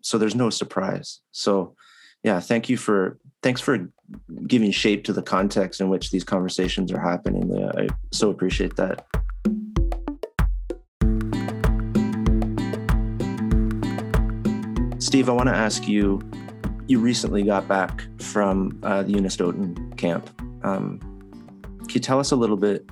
So 0.01 0.19
there's 0.19 0.35
no 0.35 0.51
surprise. 0.51 1.21
So, 1.31 1.77
yeah, 2.23 2.41
thank 2.41 2.69
you 2.69 2.77
for 2.77 3.19
thanks 3.43 3.61
for 3.61 3.89
giving 4.47 4.71
shape 4.71 5.05
to 5.05 5.13
the 5.13 5.23
context 5.23 5.81
in 5.81 5.89
which 5.89 6.11
these 6.11 6.25
conversations 6.25 6.93
are 6.93 7.01
happening. 7.01 7.53
I 7.77 7.89
so 8.13 8.31
appreciate 8.31 8.77
that. 8.77 9.07
Steve, 14.99 15.29
I 15.29 15.33
want 15.33 15.49
to 15.49 15.55
ask 15.55 15.89
you. 15.89 16.21
You 16.89 16.99
recently 16.99 17.43
got 17.43 17.69
back 17.69 18.05
from 18.19 18.79
uh, 18.83 19.03
the 19.03 19.13
Unistoten 19.13 19.97
camp. 19.97 20.29
Um, 20.63 20.99
can 21.79 21.91
you 21.91 22.01
tell 22.01 22.19
us 22.19 22.33
a 22.33 22.37
little 22.37 22.57
bit 22.57 22.85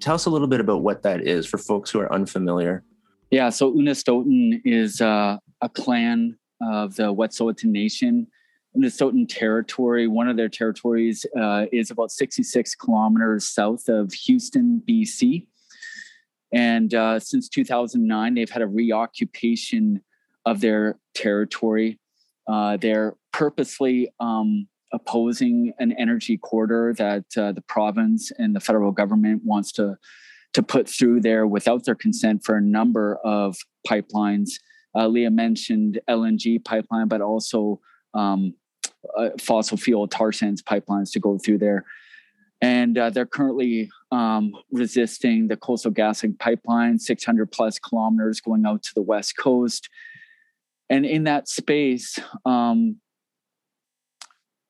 Tell 0.00 0.14
us 0.14 0.26
a 0.26 0.30
little 0.30 0.46
bit 0.46 0.60
about 0.60 0.82
what 0.82 1.02
that 1.02 1.26
is 1.26 1.46
for 1.46 1.58
folks 1.58 1.90
who 1.90 1.98
are 1.98 2.12
unfamiliar. 2.12 2.84
Yeah, 3.30 3.50
so 3.50 3.72
Unistoten 3.72 4.60
is 4.64 5.00
uh, 5.00 5.38
a 5.60 5.68
clan 5.68 6.38
of 6.62 6.94
the 6.96 7.12
Wet'suwet'en 7.12 7.64
Nation. 7.64 8.28
Unistoten 8.76 9.26
territory, 9.28 10.06
one 10.06 10.28
of 10.28 10.36
their 10.36 10.48
territories 10.48 11.24
uh, 11.38 11.66
is 11.72 11.90
about 11.90 12.10
66 12.10 12.74
kilometers 12.74 13.46
south 13.46 13.88
of 13.88 14.12
Houston, 14.12 14.82
BC. 14.88 15.46
And 16.52 16.94
uh, 16.94 17.18
since 17.18 17.48
2009, 17.48 18.34
they've 18.34 18.50
had 18.50 18.62
a 18.62 18.66
reoccupation 18.66 20.02
of 20.46 20.60
their 20.60 20.98
territory. 21.14 21.98
Uh, 22.46 22.76
they're 22.76 23.16
purposely 23.32 24.10
um, 24.20 24.68
opposing 24.92 25.72
an 25.78 25.92
energy 25.92 26.38
corridor 26.38 26.94
that 26.96 27.24
uh, 27.36 27.52
the 27.52 27.60
province 27.62 28.32
and 28.38 28.56
the 28.56 28.60
federal 28.60 28.92
government 28.92 29.42
wants 29.44 29.72
to 29.72 29.96
to 30.54 30.62
put 30.62 30.88
through 30.88 31.20
there 31.20 31.46
without 31.46 31.84
their 31.84 31.94
consent 31.94 32.42
for 32.42 32.56
a 32.56 32.60
number 32.60 33.18
of 33.22 33.54
pipelines. 33.86 34.52
Uh, 34.96 35.06
Leah 35.06 35.30
mentioned 35.30 36.00
LNG 36.08 36.64
pipeline, 36.64 37.06
but 37.06 37.20
also 37.20 37.78
um, 38.18 38.54
uh, 39.16 39.30
fossil 39.40 39.76
fuel 39.76 40.08
tar 40.08 40.32
sands 40.32 40.62
pipelines 40.62 41.12
to 41.12 41.20
go 41.20 41.38
through 41.38 41.58
there. 41.58 41.84
And 42.60 42.98
uh, 42.98 43.10
they're 43.10 43.26
currently 43.26 43.88
um, 44.10 44.52
resisting 44.72 45.46
the 45.46 45.56
Coastal 45.56 45.92
GasLink 45.92 46.40
pipeline, 46.40 46.98
600 46.98 47.52
plus 47.52 47.78
kilometers 47.78 48.40
going 48.40 48.66
out 48.66 48.82
to 48.82 48.94
the 48.94 49.02
west 49.02 49.36
coast. 49.36 49.88
And 50.90 51.06
in 51.06 51.24
that 51.24 51.48
space, 51.48 52.18
um, 52.44 52.96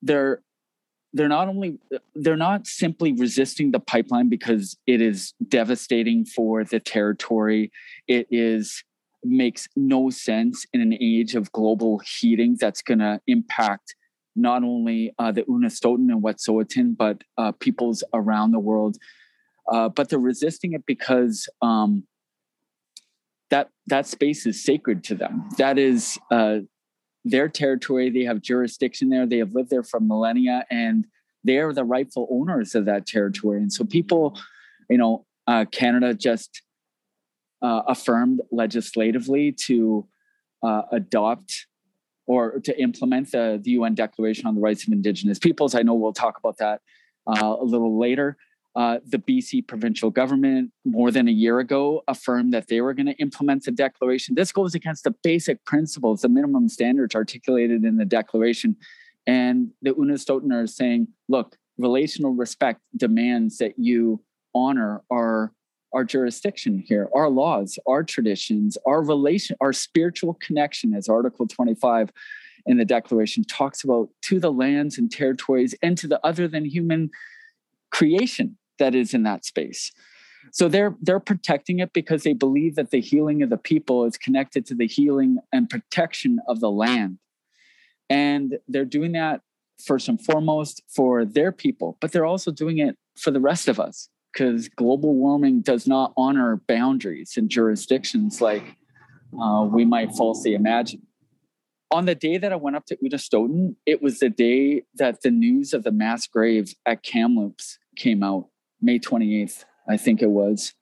they're 0.02 0.42
they're 1.14 1.28
not 1.28 1.48
only 1.48 1.78
they're 2.14 2.36
not 2.36 2.66
simply 2.66 3.12
resisting 3.12 3.70
the 3.70 3.80
pipeline 3.80 4.28
because 4.28 4.76
it 4.86 5.00
is 5.00 5.32
devastating 5.48 6.24
for 6.26 6.64
the 6.64 6.78
territory 6.78 7.72
it 8.06 8.26
is 8.30 8.84
makes 9.24 9.68
no 9.76 10.10
sense 10.10 10.64
in 10.72 10.80
an 10.80 10.94
age 11.00 11.34
of 11.34 11.50
global 11.52 12.00
heating 12.00 12.56
that's 12.58 12.82
going 12.82 12.98
to 13.00 13.20
impact 13.26 13.94
not 14.36 14.62
only 14.62 15.12
uh, 15.18 15.32
the 15.32 15.42
Unistoten 15.42 16.10
and 16.10 16.22
Wet'suwet'en, 16.22 16.96
but 16.96 17.22
uh, 17.36 17.52
peoples 17.52 18.04
around 18.14 18.52
the 18.52 18.60
world. 18.60 18.96
Uh, 19.70 19.88
but 19.88 20.08
they're 20.08 20.18
resisting 20.18 20.72
it 20.72 20.86
because 20.86 21.48
um, 21.60 22.04
that 23.50 23.70
that 23.86 24.06
space 24.06 24.46
is 24.46 24.62
sacred 24.62 25.04
to 25.04 25.14
them. 25.14 25.48
That 25.58 25.78
is 25.78 26.18
uh, 26.30 26.60
their 27.24 27.48
territory. 27.48 28.10
They 28.10 28.24
have 28.24 28.40
jurisdiction 28.40 29.10
there. 29.10 29.26
They 29.26 29.38
have 29.38 29.52
lived 29.52 29.70
there 29.70 29.82
for 29.82 30.00
millennia, 30.00 30.64
and 30.70 31.06
they 31.44 31.58
are 31.58 31.72
the 31.72 31.84
rightful 31.84 32.28
owners 32.30 32.74
of 32.74 32.84
that 32.86 33.06
territory. 33.06 33.58
And 33.58 33.72
so, 33.72 33.84
people, 33.84 34.38
you 34.88 34.98
know, 34.98 35.26
uh, 35.46 35.64
Canada 35.70 36.14
just 36.14 36.62
uh, 37.62 37.82
affirmed 37.86 38.40
legislatively 38.50 39.52
to 39.52 40.06
uh, 40.62 40.82
adopt 40.92 41.66
or 42.26 42.60
to 42.60 42.78
implement 42.80 43.32
the, 43.32 43.60
the 43.62 43.72
UN 43.72 43.94
Declaration 43.94 44.46
on 44.46 44.54
the 44.54 44.60
Rights 44.60 44.86
of 44.86 44.92
Indigenous 44.92 45.38
Peoples. 45.38 45.74
I 45.74 45.82
know 45.82 45.94
we'll 45.94 46.12
talk 46.12 46.38
about 46.38 46.58
that 46.58 46.82
uh, 47.26 47.56
a 47.60 47.64
little 47.64 47.98
later 47.98 48.36
uh, 48.78 48.98
the 49.04 49.18
BC 49.18 49.66
provincial 49.66 50.08
government 50.08 50.70
more 50.84 51.10
than 51.10 51.26
a 51.26 51.32
year 51.32 51.58
ago 51.58 52.04
affirmed 52.06 52.54
that 52.54 52.68
they 52.68 52.80
were 52.80 52.94
going 52.94 53.06
to 53.06 53.14
implement 53.14 53.64
the 53.64 53.72
declaration. 53.72 54.36
This 54.36 54.52
goes 54.52 54.72
against 54.72 55.02
the 55.02 55.10
basic 55.10 55.64
principles, 55.64 56.20
the 56.20 56.28
minimum 56.28 56.68
standards 56.68 57.16
articulated 57.16 57.84
in 57.84 57.96
the 57.96 58.04
declaration. 58.04 58.76
And 59.26 59.70
the 59.82 59.90
Unistoten 59.90 60.52
are 60.52 60.68
saying, 60.68 61.08
look, 61.28 61.56
relational 61.76 62.34
respect 62.34 62.80
demands 62.96 63.58
that 63.58 63.74
you 63.78 64.22
honor 64.54 65.02
our 65.10 65.52
our 65.92 66.04
jurisdiction 66.04 66.78
here, 66.78 67.08
our 67.14 67.30
laws, 67.30 67.78
our 67.86 68.02
traditions, 68.02 68.76
our 68.86 69.02
relation, 69.02 69.56
our 69.60 69.72
spiritual 69.72 70.34
connection, 70.34 70.94
as 70.94 71.08
Article 71.08 71.46
25 71.46 72.12
in 72.66 72.76
the 72.76 72.84
Declaration 72.84 73.44
talks 73.44 73.82
about 73.82 74.08
to 74.22 74.38
the 74.38 74.52
lands 74.52 74.98
and 74.98 75.10
territories 75.10 75.74
and 75.82 75.96
to 75.98 76.06
the 76.06 76.24
other 76.24 76.46
than 76.46 76.64
human 76.64 77.10
creation 77.90 78.58
that 78.78 78.94
is 78.94 79.14
in 79.14 79.22
that 79.22 79.44
space. 79.44 79.92
So 80.52 80.68
they're 80.68 80.94
they're 81.00 81.20
protecting 81.20 81.78
it 81.78 81.92
because 81.92 82.22
they 82.22 82.32
believe 82.32 82.74
that 82.76 82.90
the 82.90 83.00
healing 83.00 83.42
of 83.42 83.50
the 83.50 83.56
people 83.56 84.04
is 84.04 84.16
connected 84.16 84.64
to 84.66 84.74
the 84.74 84.86
healing 84.86 85.38
and 85.52 85.68
protection 85.68 86.38
of 86.46 86.60
the 86.60 86.70
land. 86.70 87.18
And 88.08 88.58
they're 88.68 88.84
doing 88.84 89.12
that 89.12 89.42
first 89.84 90.08
and 90.08 90.22
foremost 90.22 90.82
for 90.88 91.24
their 91.24 91.52
people, 91.52 91.98
but 92.00 92.12
they're 92.12 92.24
also 92.24 92.50
doing 92.50 92.78
it 92.78 92.96
for 93.16 93.30
the 93.30 93.40
rest 93.40 93.68
of 93.68 93.78
us 93.78 94.08
because 94.32 94.68
global 94.68 95.14
warming 95.14 95.60
does 95.60 95.86
not 95.86 96.12
honor 96.16 96.60
boundaries 96.68 97.34
and 97.36 97.48
jurisdictions 97.48 98.40
like 98.40 98.76
uh, 99.40 99.68
we 99.70 99.84
might 99.84 100.12
falsely 100.12 100.54
imagine. 100.54 101.02
On 101.90 102.04
the 102.04 102.14
day 102.14 102.36
that 102.36 102.52
I 102.52 102.56
went 102.56 102.76
up 102.76 102.84
to 102.86 102.96
Unistoten, 102.96 103.76
it 103.86 104.02
was 104.02 104.18
the 104.18 104.28
day 104.28 104.82
that 104.94 105.22
the 105.22 105.30
news 105.30 105.72
of 105.72 105.84
the 105.84 105.92
mass 105.92 106.26
graves 106.26 106.74
at 106.84 107.02
Kamloops 107.02 107.78
came 107.96 108.22
out 108.22 108.48
May 108.80 108.98
28th, 108.98 109.64
I 109.88 109.96
think 109.96 110.22
it 110.22 110.30
was. 110.30 110.74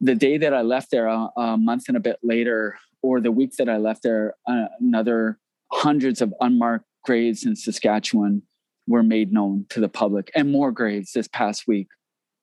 The 0.00 0.14
day 0.14 0.38
that 0.38 0.54
I 0.54 0.62
left 0.62 0.90
there, 0.90 1.06
a, 1.06 1.28
a 1.36 1.56
month 1.56 1.84
and 1.88 1.96
a 1.96 2.00
bit 2.00 2.18
later, 2.22 2.78
or 3.02 3.20
the 3.20 3.32
week 3.32 3.56
that 3.58 3.68
I 3.68 3.76
left 3.76 4.02
there, 4.02 4.34
uh, 4.48 4.66
another 4.80 5.38
hundreds 5.72 6.22
of 6.22 6.32
unmarked 6.40 6.86
graves 7.04 7.44
in 7.44 7.54
Saskatchewan 7.54 8.42
were 8.86 9.02
made 9.02 9.32
known 9.32 9.66
to 9.68 9.80
the 9.80 9.88
public, 9.88 10.30
and 10.34 10.50
more 10.50 10.72
graves 10.72 11.12
this 11.12 11.28
past 11.28 11.68
week 11.68 11.88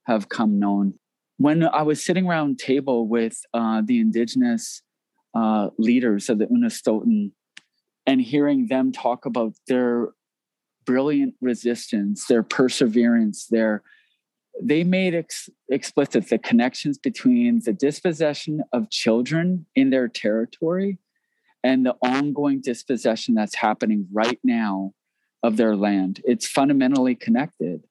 have 0.05 0.29
come 0.29 0.59
known. 0.59 0.93
When 1.37 1.63
I 1.63 1.81
was 1.81 2.03
sitting 2.03 2.27
around 2.27 2.59
table 2.59 3.07
with 3.07 3.37
uh, 3.53 3.81
the 3.85 3.99
Indigenous 3.99 4.81
uh, 5.33 5.69
leaders 5.77 6.29
of 6.29 6.39
the 6.39 6.45
Unistoten 6.45 7.31
and 8.05 8.21
hearing 8.21 8.67
them 8.67 8.91
talk 8.91 9.25
about 9.25 9.53
their 9.67 10.09
brilliant 10.85 11.33
resistance, 11.41 12.27
their 12.27 12.43
perseverance, 12.43 13.47
their 13.47 13.83
they 14.61 14.85
made 14.85 15.13
ex- 15.13 15.49
explicit 15.69 16.29
the 16.29 16.37
connections 16.37 16.97
between 16.97 17.61
the 17.65 17.73
dispossession 17.73 18.63
of 18.71 18.89
children 18.89 19.65
in 19.75 19.89
their 19.89 20.07
territory 20.07 20.97
and 21.61 21.85
the 21.85 21.95
ongoing 22.01 22.61
dispossession 22.61 23.35
that's 23.35 23.55
happening 23.55 24.07
right 24.13 24.39
now 24.43 24.93
of 25.43 25.57
their 25.57 25.75
land. 25.75 26.21
It's 26.23 26.47
fundamentally 26.47 27.15
connected. 27.15 27.83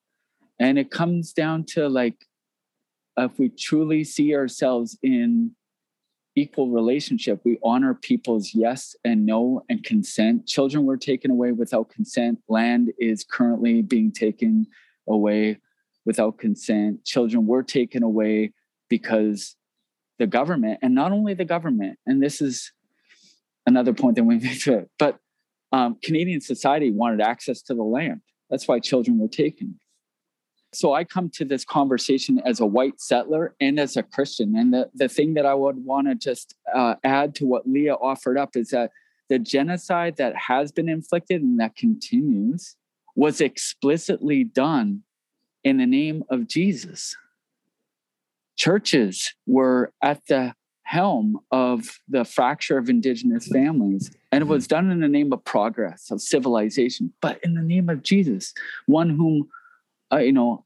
And 0.58 0.78
it 0.78 0.90
comes 0.90 1.32
down 1.32 1.64
to 1.70 1.88
like, 1.88 2.26
if 3.16 3.38
we 3.38 3.48
truly 3.48 4.04
see 4.04 4.34
ourselves 4.34 4.98
in 5.02 5.52
equal 6.36 6.70
relationship, 6.70 7.40
we 7.44 7.58
honor 7.62 7.94
people's 7.94 8.52
yes 8.54 8.96
and 9.04 9.24
no 9.24 9.64
and 9.68 9.84
consent. 9.84 10.46
Children 10.46 10.84
were 10.84 10.96
taken 10.96 11.30
away 11.30 11.52
without 11.52 11.90
consent. 11.90 12.40
Land 12.48 12.92
is 12.98 13.24
currently 13.24 13.82
being 13.82 14.12
taken 14.12 14.66
away 15.08 15.58
without 16.04 16.38
consent. 16.38 17.04
Children 17.04 17.46
were 17.46 17.62
taken 17.62 18.02
away 18.02 18.52
because 18.88 19.56
the 20.18 20.26
government, 20.26 20.78
and 20.82 20.94
not 20.94 21.12
only 21.12 21.34
the 21.34 21.44
government, 21.44 21.98
and 22.06 22.22
this 22.22 22.40
is 22.40 22.72
another 23.66 23.92
point 23.92 24.16
that 24.16 24.24
we 24.24 24.38
made 24.38 24.60
to 24.60 24.78
it. 24.78 24.90
But 24.98 25.18
um, 25.72 25.96
Canadian 26.02 26.40
society 26.40 26.90
wanted 26.90 27.20
access 27.20 27.62
to 27.62 27.74
the 27.74 27.82
land. 27.82 28.20
That's 28.50 28.68
why 28.68 28.78
children 28.78 29.18
were 29.18 29.28
taken. 29.28 29.78
So 30.74 30.92
I 30.92 31.04
come 31.04 31.30
to 31.30 31.44
this 31.44 31.64
conversation 31.64 32.40
as 32.44 32.60
a 32.60 32.66
white 32.66 33.00
settler 33.00 33.54
and 33.60 33.78
as 33.78 33.96
a 33.96 34.02
Christian. 34.02 34.56
And 34.56 34.72
the, 34.72 34.90
the 34.94 35.08
thing 35.08 35.34
that 35.34 35.46
I 35.46 35.54
would 35.54 35.84
want 35.84 36.08
to 36.08 36.14
just 36.14 36.54
uh, 36.74 36.96
add 37.04 37.34
to 37.36 37.46
what 37.46 37.68
Leah 37.68 37.94
offered 37.94 38.38
up 38.38 38.56
is 38.56 38.70
that 38.70 38.90
the 39.28 39.38
genocide 39.38 40.16
that 40.16 40.34
has 40.36 40.72
been 40.72 40.88
inflicted 40.88 41.42
and 41.42 41.58
that 41.60 41.76
continues 41.76 42.76
was 43.16 43.40
explicitly 43.40 44.44
done 44.44 45.02
in 45.62 45.78
the 45.78 45.86
name 45.86 46.24
of 46.28 46.46
Jesus. 46.46 47.16
Churches 48.56 49.34
were 49.46 49.92
at 50.02 50.26
the 50.28 50.54
helm 50.84 51.40
of 51.50 51.98
the 52.08 52.24
fracture 52.24 52.76
of 52.76 52.90
indigenous 52.90 53.48
families 53.48 54.10
and 54.30 54.42
it 54.42 54.46
was 54.46 54.66
done 54.66 54.90
in 54.90 55.00
the 55.00 55.08
name 55.08 55.32
of 55.32 55.42
progress 55.42 56.10
of 56.10 56.20
civilization 56.20 57.10
but 57.22 57.42
in 57.42 57.54
the 57.54 57.62
name 57.62 57.88
of 57.88 58.02
jesus 58.02 58.52
one 58.84 59.08
whom 59.08 59.48
uh, 60.14 60.18
you 60.18 60.32
know 60.32 60.64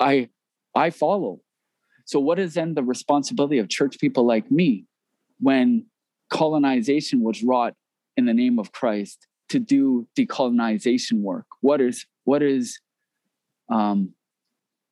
i 0.00 0.28
i 0.74 0.90
follow 0.90 1.40
so 2.04 2.18
what 2.18 2.38
is 2.38 2.54
then 2.54 2.74
the 2.74 2.82
responsibility 2.82 3.58
of 3.58 3.68
church 3.68 3.98
people 3.98 4.26
like 4.26 4.50
me 4.50 4.84
when 5.40 5.86
colonization 6.30 7.22
was 7.22 7.42
wrought 7.42 7.74
in 8.16 8.24
the 8.26 8.34
name 8.34 8.58
of 8.58 8.72
christ 8.72 9.26
to 9.48 9.58
do 9.58 10.06
decolonization 10.18 11.20
work 11.20 11.46
what 11.60 11.80
is 11.80 12.06
what 12.24 12.42
is 12.42 12.80
um, 13.70 14.14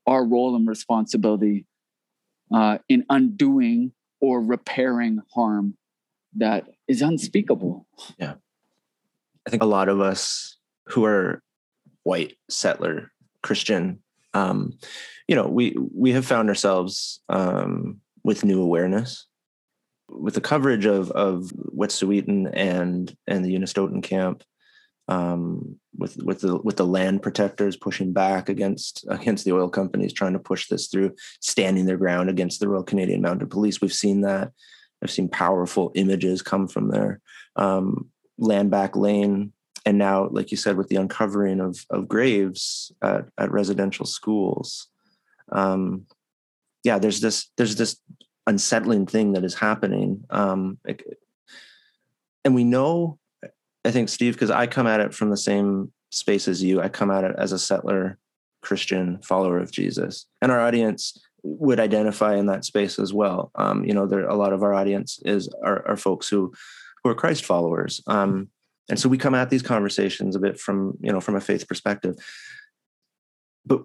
our 0.07 0.25
role 0.25 0.55
and 0.55 0.69
responsibility 0.69 1.67
uh, 2.55 2.79
in 2.89 3.05
undoing 3.11 3.93
or 4.21 4.41
repairing 4.41 5.21
harm 5.35 5.77
that 6.37 6.67
is 6.89 7.03
unspeakable. 7.03 7.87
Yeah. 8.19 8.35
I 9.47 9.51
think 9.51 9.63
a 9.63 9.67
lot 9.67 9.89
of 9.89 10.01
us 10.01 10.59
who 10.87 11.05
are 11.05 11.43
white 12.03 12.37
settler 12.49 13.11
Christian, 13.47 14.01
um, 14.35 14.77
you 15.29 15.37
know, 15.37 15.47
we 15.47 15.77
we 15.95 16.13
have 16.13 16.27
found 16.27 16.49
ourselves 16.49 17.21
um, 17.29 18.01
with 18.25 18.45
new 18.45 18.61
awareness, 18.61 19.27
with 20.09 20.35
the 20.35 20.41
coverage 20.41 20.87
of 20.87 21.11
of 21.13 21.53
Wet'suwet'en 21.75 22.51
and 22.53 23.17
and 23.27 23.45
the 23.45 23.55
Unistoten 23.55 24.03
camp, 24.03 24.43
um, 25.09 25.79
with 25.97 26.17
with 26.23 26.41
the 26.41 26.59
with 26.59 26.77
the 26.77 26.87
land 26.87 27.23
protectors 27.23 27.77
pushing 27.77 28.13
back 28.13 28.49
against 28.49 29.05
against 29.09 29.45
the 29.45 29.53
oil 29.53 29.69
companies 29.69 30.13
trying 30.13 30.35
to 30.35 30.49
push 30.51 30.69
this 30.69 30.89
through, 30.89 31.15
standing 31.41 31.87
their 31.87 31.97
ground 31.97 32.29
against 32.29 32.61
the 32.61 32.69
Royal 32.69 32.85
Canadian 32.85 33.23
Mounted 33.23 33.51
Police. 33.51 33.81
We've 33.81 33.93
seen 33.93 34.23
that. 34.23 34.53
I've 35.03 35.11
seen 35.11 35.29
powerful 35.29 35.93
images 35.95 36.43
come 36.43 36.69
from 36.69 36.89
there. 36.89 37.21
Um, 37.57 38.11
land 38.39 38.71
back 38.71 38.97
lane, 38.97 39.53
and 39.87 39.97
now, 39.97 40.29
like 40.31 40.51
you 40.51 40.57
said, 40.57 40.77
with 40.77 40.89
the 40.89 40.97
uncovering 40.97 41.61
of 41.61 41.87
of 41.91 42.09
graves 42.09 42.93
at, 43.03 43.27
at 43.39 43.53
residential 43.53 44.05
schools. 44.05 44.89
Um, 45.53 46.07
yeah, 46.85 46.99
there's 46.99 47.21
this 47.21 47.51
there's 47.57 47.77
this 47.77 47.97
unsettling 48.47 49.07
thing 49.07 49.33
that 49.33 49.45
is 49.45 49.55
happening, 49.55 50.25
um, 50.31 50.79
and 52.45 52.55
we 52.55 52.65
know 52.65 53.19
I 53.87 53.93
think 53.93 54.09
Steve, 54.09 54.35
because 54.35 54.51
I 54.51 54.67
come 54.67 54.89
at 54.89 55.01
it 55.01 55.15
from 55.15 55.31
the 55.31 55.37
same 55.37 55.93
space 56.11 56.49
as 56.49 56.63
you. 56.63 56.81
I 56.81 56.89
come 56.89 57.11
at 57.11 57.25
it 57.25 57.37
as 57.39 57.53
a 57.53 57.59
settler 57.59 58.19
Christian 58.61 59.23
follower 59.23 59.61
of 59.61 59.71
Jesus, 59.71 60.27
and 60.43 60.51
our 60.51 60.61
audience 60.61 61.17
would 61.45 61.79
identify 61.79 62.35
in 62.35 62.47
that 62.47 62.65
space 62.65 62.99
as 62.99 63.15
well. 63.15 63.53
Um, 63.55 63.85
you 63.85 63.95
know, 63.95 64.07
there 64.07 64.27
a 64.27 64.35
lot 64.35 64.53
of 64.53 64.65
our 64.65 64.75
audience 64.75 65.21
is 65.25 65.49
are, 65.63 65.87
are 65.87 65.97
folks 65.97 66.29
who 66.29 66.53
who 67.05 67.11
are 67.11 67.15
Christ 67.15 67.45
followers, 67.45 68.03
um, 68.09 68.49
and 68.89 68.99
so 68.99 69.09
we 69.09 69.19
come 69.19 69.35
at 69.35 69.51
these 69.51 69.63
conversations 69.63 70.37
a 70.37 70.41
bit 70.41 70.59
from 70.59 70.97
you 71.01 71.13
know 71.13 71.21
from 71.21 71.37
a 71.37 71.41
faith 71.41 71.67
perspective. 71.69 72.17
But 73.65 73.83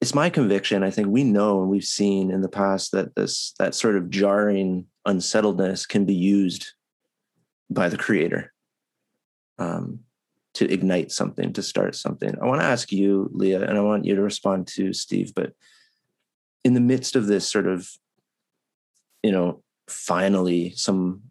it's 0.00 0.14
my 0.14 0.30
conviction. 0.30 0.82
I 0.82 0.90
think 0.90 1.08
we 1.08 1.24
know 1.24 1.60
and 1.60 1.70
we've 1.70 1.84
seen 1.84 2.30
in 2.30 2.40
the 2.40 2.48
past 2.48 2.92
that 2.92 3.14
this 3.14 3.54
that 3.58 3.74
sort 3.74 3.96
of 3.96 4.10
jarring 4.10 4.86
unsettledness 5.06 5.86
can 5.86 6.04
be 6.04 6.14
used 6.14 6.72
by 7.70 7.88
the 7.88 7.98
Creator 7.98 8.52
um, 9.58 10.00
to 10.54 10.70
ignite 10.72 11.10
something, 11.10 11.52
to 11.52 11.62
start 11.62 11.94
something. 11.96 12.34
I 12.40 12.46
want 12.46 12.60
to 12.60 12.66
ask 12.66 12.92
you, 12.92 13.28
Leah, 13.32 13.62
and 13.62 13.76
I 13.76 13.80
want 13.80 14.04
you 14.04 14.14
to 14.14 14.22
respond 14.22 14.66
to 14.68 14.92
Steve, 14.92 15.32
but 15.34 15.52
in 16.64 16.74
the 16.74 16.80
midst 16.80 17.16
of 17.16 17.26
this 17.26 17.48
sort 17.48 17.66
of, 17.66 17.90
you 19.22 19.32
know, 19.32 19.62
finally 19.88 20.72
some 20.76 21.22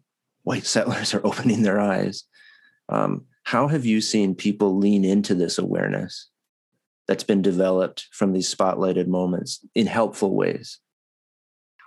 white 0.42 0.66
settlers 0.74 1.14
are 1.14 1.26
opening 1.26 1.62
their 1.62 1.80
eyes. 1.80 2.24
Um, 2.88 3.26
how 3.44 3.68
have 3.68 3.86
you 3.86 4.00
seen 4.00 4.34
people 4.34 4.76
lean 4.76 5.04
into 5.04 5.34
this 5.34 5.58
awareness 5.58 6.28
that's 7.06 7.24
been 7.24 7.42
developed 7.42 8.06
from 8.12 8.32
these 8.32 8.54
spotlighted 8.54 9.06
moments 9.06 9.64
in 9.74 9.86
helpful 9.86 10.34
ways? 10.34 10.80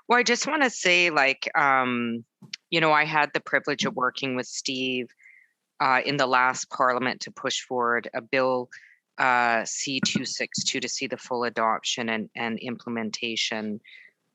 Well, 0.08 0.20
I 0.20 0.24
just 0.24 0.48
want 0.48 0.64
to 0.64 0.70
say, 0.70 1.10
like, 1.10 1.50
um, 1.56 2.26
you 2.70 2.82
know, 2.82 2.92
I 2.92 3.06
had 3.06 3.32
the 3.34 3.40
privilege 3.40 3.86
of 3.86 3.96
working 3.96 4.36
with 4.36 4.48
Steve 4.48 5.08
uh, 5.80 6.02
in 6.06 6.18
the 6.18 6.28
last 6.28 6.70
parliament 6.70 7.22
to 7.22 7.32
push 7.32 7.62
forward 7.62 8.10
a 8.14 8.22
bill 8.22 8.70
uh, 9.18 9.62
C262 9.62 10.82
to 10.82 10.90
see 10.90 11.08
the 11.08 11.18
full 11.18 11.44
adoption 11.44 12.10
and, 12.10 12.30
and 12.36 12.60
implementation 12.60 13.80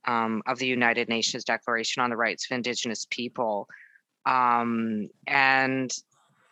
um, 0.07 0.43
of 0.47 0.59
the 0.59 0.67
United 0.67 1.09
Nations 1.09 1.45
Declaration 1.45 2.03
on 2.03 2.11
the 2.11 2.17
Rights 2.17 2.47
of 2.49 2.55
Indigenous 2.55 3.07
People. 3.11 3.69
Um, 4.25 5.09
and, 5.27 5.93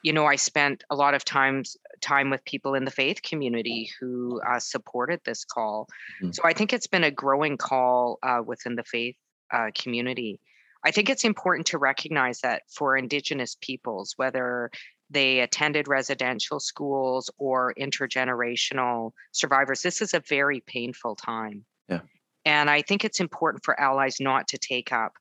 you 0.05 0.13
know, 0.13 0.27
I 0.27 0.37
spent 0.37 0.85
a 0.91 0.95
lot 0.95 1.15
of 1.15 1.25
times 1.25 1.79
time 2.03 2.29
with 2.29 2.45
people 2.45 2.75
in 2.75 2.85
the 2.85 2.91
faith 2.91 3.23
community 3.23 3.91
who 3.99 4.39
uh, 4.47 4.61
supported 4.61 5.21
this 5.25 5.47
call. 5.47 5.89
Mm-hmm. 6.23 6.33
So 6.33 6.43
I 6.45 6.53
think 6.53 6.75
it's 6.75 6.87
been 6.87 7.05
a 7.05 7.11
growing 7.11 7.57
call 7.57 8.19
uh, 8.23 8.43
within 8.45 8.77
the 8.77 8.85
faith 8.85 9.17
uh, 9.51 9.71
community. 9.75 10.41
I 10.85 10.91
think 10.91 11.09
it's 11.09 11.25
important 11.25 11.69
to 11.69 11.79
recognize 11.79 12.41
that 12.43 12.65
for 12.69 12.99
Indigenous 12.99 13.57
peoples, 13.63 14.13
whether 14.17 14.71
they 15.09 15.41
attended 15.41 15.89
residential 15.89 16.61
schools 16.61 17.31
or 17.39 17.73
intergenerational 17.81 19.13
survivors, 19.33 19.81
this 19.81 20.03
is 20.03 20.13
a 20.13 20.21
very 20.29 20.63
painful 20.67 21.17
time. 21.17 21.65
Yeah. 21.89 22.01
And 22.45 22.69
I 22.69 22.83
think 22.83 23.07
it's 23.07 23.21
important 23.21 23.65
for 23.65 23.81
allies 23.81 24.19
not 24.21 24.49
to 24.49 24.59
take 24.59 24.93
up 24.93 25.15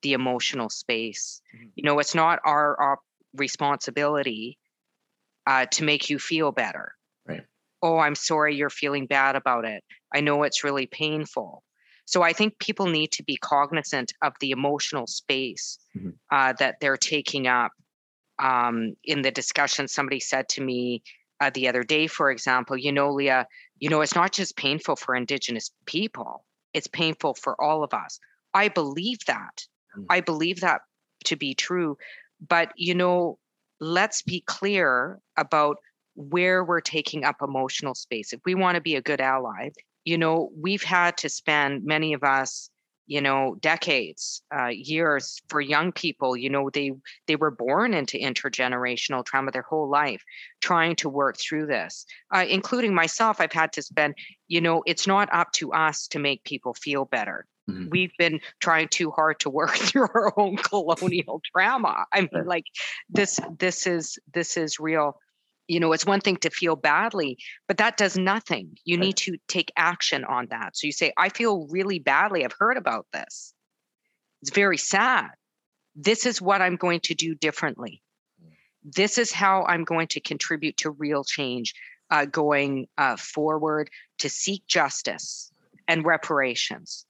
the 0.00 0.14
emotional 0.14 0.70
space. 0.70 1.42
Mm-hmm. 1.54 1.68
You 1.74 1.82
know, 1.82 1.98
it's 1.98 2.14
not 2.14 2.38
our, 2.46 2.80
our 2.80 2.98
responsibility 3.36 4.58
uh, 5.46 5.66
to 5.66 5.84
make 5.84 6.10
you 6.10 6.18
feel 6.18 6.52
better. 6.52 6.94
Right. 7.26 7.42
Oh, 7.82 7.98
I'm 7.98 8.14
sorry 8.14 8.54
you're 8.54 8.70
feeling 8.70 9.06
bad 9.06 9.36
about 9.36 9.64
it. 9.64 9.82
I 10.14 10.20
know 10.20 10.42
it's 10.42 10.64
really 10.64 10.86
painful. 10.86 11.62
So 12.04 12.22
I 12.22 12.32
think 12.32 12.58
people 12.58 12.86
need 12.86 13.12
to 13.12 13.22
be 13.22 13.36
cognizant 13.36 14.12
of 14.22 14.34
the 14.40 14.50
emotional 14.50 15.06
space 15.06 15.78
mm-hmm. 15.96 16.10
uh, 16.30 16.52
that 16.58 16.76
they're 16.80 16.96
taking 16.96 17.46
up. 17.46 17.72
Um, 18.38 18.94
in 19.04 19.22
the 19.22 19.30
discussion, 19.30 19.86
somebody 19.86 20.18
said 20.18 20.48
to 20.50 20.62
me 20.62 21.02
uh, 21.40 21.50
the 21.54 21.68
other 21.68 21.84
day, 21.84 22.06
for 22.06 22.30
example, 22.30 22.76
you 22.76 22.90
know, 22.90 23.12
Leah, 23.12 23.46
you 23.78 23.88
know, 23.88 24.00
it's 24.00 24.14
not 24.14 24.32
just 24.32 24.56
painful 24.56 24.96
for 24.96 25.14
Indigenous 25.14 25.70
people, 25.86 26.44
it's 26.74 26.88
painful 26.88 27.34
for 27.34 27.60
all 27.60 27.84
of 27.84 27.94
us. 27.94 28.18
I 28.54 28.68
believe 28.68 29.18
that. 29.26 29.66
Mm-hmm. 29.96 30.04
I 30.10 30.20
believe 30.20 30.60
that 30.60 30.80
to 31.24 31.36
be 31.36 31.54
true. 31.54 31.96
But, 32.48 32.72
you 32.76 32.94
know, 32.94 33.38
let's 33.80 34.22
be 34.22 34.42
clear 34.46 35.18
about 35.36 35.76
where 36.14 36.64
we're 36.64 36.80
taking 36.80 37.24
up 37.24 37.36
emotional 37.42 37.94
space. 37.94 38.32
If 38.32 38.40
we 38.44 38.54
want 38.54 38.74
to 38.76 38.80
be 38.80 38.96
a 38.96 39.02
good 39.02 39.20
ally, 39.20 39.70
you 40.04 40.18
know, 40.18 40.50
we've 40.60 40.82
had 40.82 41.16
to 41.18 41.28
spend, 41.28 41.84
many 41.84 42.12
of 42.12 42.22
us, 42.22 42.68
you 43.12 43.20
know, 43.20 43.54
decades, 43.60 44.40
uh, 44.58 44.68
years 44.68 45.42
for 45.48 45.60
young 45.60 45.92
people, 45.92 46.34
you 46.34 46.48
know, 46.48 46.70
they 46.70 46.92
they 47.26 47.36
were 47.36 47.50
born 47.50 47.92
into 47.92 48.16
intergenerational 48.16 49.22
trauma 49.22 49.50
their 49.50 49.60
whole 49.60 49.90
life, 49.90 50.22
trying 50.62 50.96
to 50.96 51.10
work 51.10 51.36
through 51.36 51.66
this, 51.66 52.06
uh, 52.34 52.46
including 52.48 52.94
myself. 52.94 53.38
I've 53.38 53.52
had 53.52 53.70
to 53.74 53.82
spend, 53.82 54.14
you 54.48 54.62
know, 54.62 54.82
it's 54.86 55.06
not 55.06 55.28
up 55.30 55.52
to 55.56 55.74
us 55.74 56.08
to 56.08 56.18
make 56.18 56.42
people 56.44 56.72
feel 56.72 57.04
better. 57.04 57.44
Mm-hmm. 57.68 57.90
We've 57.90 58.16
been 58.18 58.40
trying 58.60 58.88
too 58.88 59.10
hard 59.10 59.40
to 59.40 59.50
work 59.50 59.74
through 59.86 60.08
our 60.14 60.32
own 60.38 60.56
colonial 60.56 61.42
trauma. 61.52 62.06
I 62.14 62.22
mean, 62.22 62.46
like 62.46 62.64
this, 63.10 63.38
this 63.58 63.86
is 63.86 64.18
this 64.32 64.56
is 64.56 64.80
real 64.80 65.18
you 65.68 65.80
know 65.80 65.92
it's 65.92 66.06
one 66.06 66.20
thing 66.20 66.36
to 66.38 66.50
feel 66.50 66.76
badly 66.76 67.38
but 67.68 67.78
that 67.78 67.96
does 67.96 68.16
nothing. 68.16 68.76
You 68.84 68.96
need 68.98 69.16
to 69.18 69.36
take 69.48 69.72
action 69.76 70.24
on 70.24 70.48
that. 70.50 70.76
So 70.76 70.86
you 70.86 70.92
say 70.92 71.12
i 71.16 71.28
feel 71.28 71.66
really 71.70 71.98
badly. 71.98 72.44
I've 72.44 72.56
heard 72.58 72.76
about 72.76 73.06
this. 73.12 73.54
It's 74.42 74.50
very 74.50 74.78
sad. 74.78 75.30
This 75.94 76.26
is 76.26 76.40
what 76.40 76.62
i'm 76.62 76.76
going 76.76 77.00
to 77.00 77.14
do 77.14 77.34
differently. 77.34 78.02
This 78.84 79.18
is 79.18 79.32
how 79.32 79.64
i'm 79.64 79.84
going 79.84 80.08
to 80.08 80.20
contribute 80.20 80.76
to 80.78 80.90
real 80.90 81.24
change 81.24 81.74
uh, 82.12 82.26
going 82.26 82.86
uh, 82.98 83.16
forward 83.16 83.88
to 84.18 84.28
seek 84.28 84.66
justice 84.66 85.50
and 85.88 86.04
reparations 86.04 87.06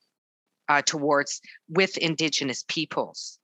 uh, 0.69 0.81
towards 0.81 1.41
with 1.69 1.99
indigenous 1.99 2.65
peoples. 2.69 3.39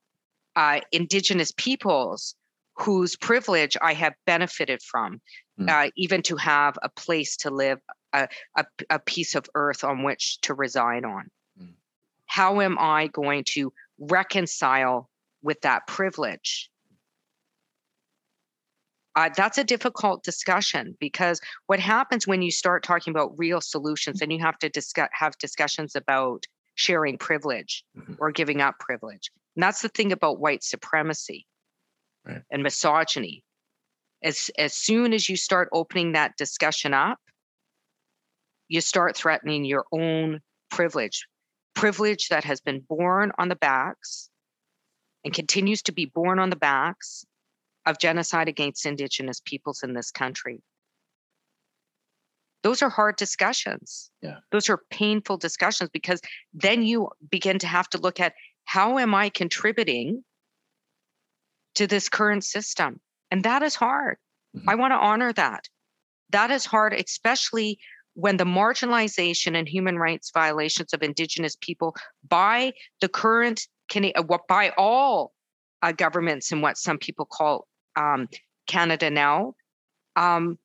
Uh, 0.55 0.81
indigenous 0.93 1.53
peoples 1.57 2.35
whose 2.79 3.17
privilege 3.17 3.77
I 3.83 3.93
have 3.95 4.15
benefited 4.25 4.83
from, 4.83 5.21
mm. 5.61 5.69
uh, 5.69 5.91
even 5.97 6.23
to 6.23 6.37
have 6.37 6.79
a 6.83 6.89
place 6.89 7.37
to 7.39 7.51
live, 7.51 7.81
a, 8.13 8.29
a, 8.57 8.65
a, 8.89 8.99
piece 9.01 9.35
of 9.35 9.47
earth 9.55 9.85
on 9.85 10.05
which 10.05 10.41
to 10.43 10.55
reside 10.55 11.05
on. 11.05 11.29
Mm. 11.61 11.73
How 12.27 12.61
am 12.61 12.79
I 12.79 13.09
going 13.09 13.45
to 13.49 13.73
reconcile 13.99 15.11
with 15.43 15.61
that 15.63 15.87
privilege? 15.87 16.71
Uh, 19.17 19.29
that's 19.37 19.59
a 19.59 19.65
difficult 19.65 20.23
discussion 20.23 20.97
because 21.01 21.41
what 21.67 21.81
happens 21.81 22.29
when 22.29 22.43
you 22.43 22.53
start 22.53 22.85
talking 22.85 23.11
about 23.11 23.37
real 23.37 23.61
solutions 23.61 24.23
and 24.23 24.33
you 24.33 24.39
have 24.39 24.57
to 24.59 24.69
discuss 24.69 25.09
have 25.13 25.37
discussions 25.39 25.97
about 25.97 26.45
sharing 26.77 27.19
privilege 27.19 27.83
mm-hmm. 27.97 28.15
or 28.21 28.31
giving 28.31 28.61
up 28.61 28.79
privilege 28.79 29.33
and 29.57 29.63
that's 29.65 29.83
the 29.83 29.89
thing 29.89 30.13
about 30.13 30.39
white 30.39 30.63
supremacy 30.63 31.45
right. 32.29 32.43
and 32.51 32.63
misogyny. 32.63 33.43
As 34.23 34.51
as 34.59 34.75
soon 34.75 35.13
as 35.13 35.29
you 35.29 35.37
start 35.37 35.69
opening 35.73 36.13
that 36.13 36.37
discussion 36.37 36.93
up 36.93 37.19
you 38.69 38.81
start 38.81 39.17
threatening 39.17 39.65
your 39.65 39.85
own 39.93 40.41
privilege 40.71 41.27
privilege 41.75 42.29
that 42.29 42.45
has 42.45 42.61
been 42.61 42.81
born 42.81 43.31
on 43.39 43.49
the 43.49 43.57
backs 43.57 44.29
and 45.25 45.33
continues 45.33 45.83
to 45.83 45.93
be 45.93 46.07
born 46.07 46.39
on 46.39 46.51
the 46.51 46.57
backs 46.57 47.25
of 47.87 47.99
genocide 47.99 48.49
against 48.49 48.85
indigenous 48.85 49.41
peoples 49.45 49.83
in 49.83 49.95
this 49.95 50.11
country. 50.11 50.61
Those 52.65 52.83
are 52.83 52.91
hard 52.91 53.17
discussions. 53.17 54.11
Yeah. 54.21 54.39
Those 54.51 54.69
are 54.69 54.81
painful 54.91 55.37
discussions 55.37 55.89
because 55.93 56.21
then 56.53 56.83
you 56.83 57.11
begin 57.31 57.61
to 57.61 57.69
have 57.69 57.89
to 57.91 57.99
look 57.99 58.19
at 58.19 58.35
how 58.65 58.99
am 58.99 59.15
i 59.15 59.29
contributing 59.29 60.25
to 61.75 61.87
this 61.87 62.09
current 62.09 62.45
system 62.45 63.01
and 63.31 63.45
that 63.45 63.63
is 63.63 63.75
hard 63.75 64.17
mm-hmm. 64.57 64.69
i 64.69 64.75
want 64.75 64.93
to 64.93 64.99
honor 64.99 65.33
that 65.33 65.65
that 66.31 66.51
is 66.51 66.65
hard 66.65 66.93
especially 66.93 67.79
when 68.15 68.37
the 68.37 68.45
marginalization 68.45 69.57
and 69.57 69.69
human 69.69 69.97
rights 69.97 70.31
violations 70.35 70.93
of 70.93 71.03
indigenous 71.03 71.57
people 71.61 71.95
by 72.29 72.73
the 73.01 73.09
current 73.09 73.67
uh, 73.95 74.39
by 74.49 74.73
all 74.77 75.33
uh, 75.83 75.93
governments 75.93 76.53
and 76.53 76.63
what 76.63 76.77
some 76.77 76.99
people 76.99 77.25
call 77.25 77.67
um, 77.97 78.29
Canada 78.67 79.11
now 79.11 79.55
um, 80.17 80.59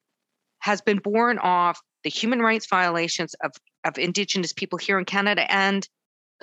has 0.59 0.81
been 0.81 0.97
born 0.97 1.39
off 1.39 1.79
the 2.03 2.09
human 2.09 2.39
rights 2.39 2.67
violations 2.69 3.33
of, 3.43 3.51
of 3.83 3.97
Indigenous 3.97 4.53
people 4.53 4.77
here 4.77 4.99
in 4.99 5.05
Canada 5.05 5.49
and 5.51 5.87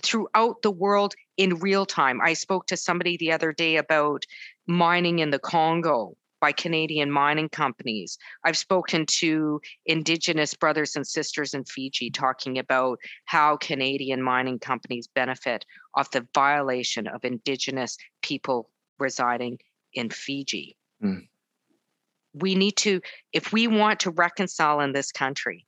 throughout 0.03 0.63
the 0.63 0.71
world 0.71 1.15
in 1.41 1.55
real 1.55 1.87
time. 1.87 2.21
I 2.21 2.35
spoke 2.35 2.67
to 2.67 2.77
somebody 2.77 3.17
the 3.17 3.33
other 3.33 3.51
day 3.51 3.77
about 3.77 4.27
mining 4.67 5.21
in 5.21 5.31
the 5.31 5.39
Congo 5.39 6.15
by 6.39 6.53
Canadian 6.53 7.11
mining 7.11 7.49
companies. 7.49 8.19
I've 8.45 8.59
spoken 8.59 9.07
to 9.21 9.63
Indigenous 9.87 10.53
brothers 10.53 10.97
and 10.97 11.07
sisters 11.07 11.55
in 11.55 11.65
Fiji 11.65 12.11
talking 12.11 12.59
about 12.59 12.99
how 13.25 13.57
Canadian 13.57 14.23
mining 14.23 14.59
companies 14.59 15.09
benefit 15.15 15.65
off 15.95 16.11
the 16.11 16.29
violation 16.35 17.07
of 17.07 17.25
Indigenous 17.25 17.97
people 18.21 18.69
residing 18.99 19.61
in 19.95 20.11
Fiji. 20.11 20.77
Mm. 21.03 21.27
We 22.35 22.55
need 22.55 22.77
to, 22.77 23.01
if 23.33 23.51
we 23.51 23.67
want 23.67 24.01
to 24.01 24.11
reconcile 24.11 24.81
in 24.81 24.93
this 24.93 25.11
country, 25.11 25.65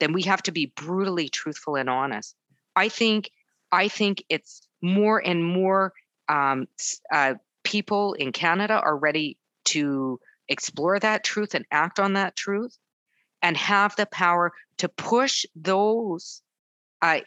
then 0.00 0.14
we 0.14 0.22
have 0.22 0.42
to 0.44 0.52
be 0.52 0.72
brutally 0.74 1.28
truthful 1.28 1.76
and 1.76 1.90
honest. 1.90 2.34
I 2.74 2.88
think, 2.88 3.30
I 3.72 3.88
think 3.88 4.24
it's 4.28 4.66
more 4.82 5.24
and 5.24 5.44
more 5.44 5.92
um, 6.28 6.66
uh, 7.12 7.34
people 7.64 8.14
in 8.14 8.32
Canada 8.32 8.80
are 8.80 8.96
ready 8.96 9.38
to 9.66 10.18
explore 10.48 10.98
that 10.98 11.24
truth 11.24 11.54
and 11.54 11.64
act 11.70 12.00
on 12.00 12.14
that 12.14 12.36
truth 12.36 12.76
and 13.42 13.56
have 13.56 13.94
the 13.96 14.06
power 14.06 14.52
to 14.78 14.88
push 14.88 15.44
those, 15.54 16.42
uh, 17.02 17.20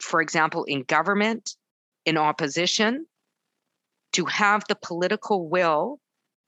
for 0.00 0.20
example, 0.20 0.64
in 0.64 0.82
government, 0.82 1.56
in 2.04 2.16
opposition, 2.16 3.06
to 4.12 4.24
have 4.24 4.64
the 4.68 4.76
political 4.76 5.48
will 5.48 6.00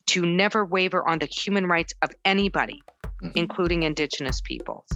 to 0.07 0.25
never 0.25 0.65
waver 0.65 1.07
on 1.07 1.19
the 1.19 1.27
human 1.27 1.67
rights 1.67 1.93
of 2.03 2.11
anybody, 2.25 2.83
mm-hmm. 3.05 3.29
including 3.35 3.83
Indigenous 3.83 4.41
peoples. 4.41 4.89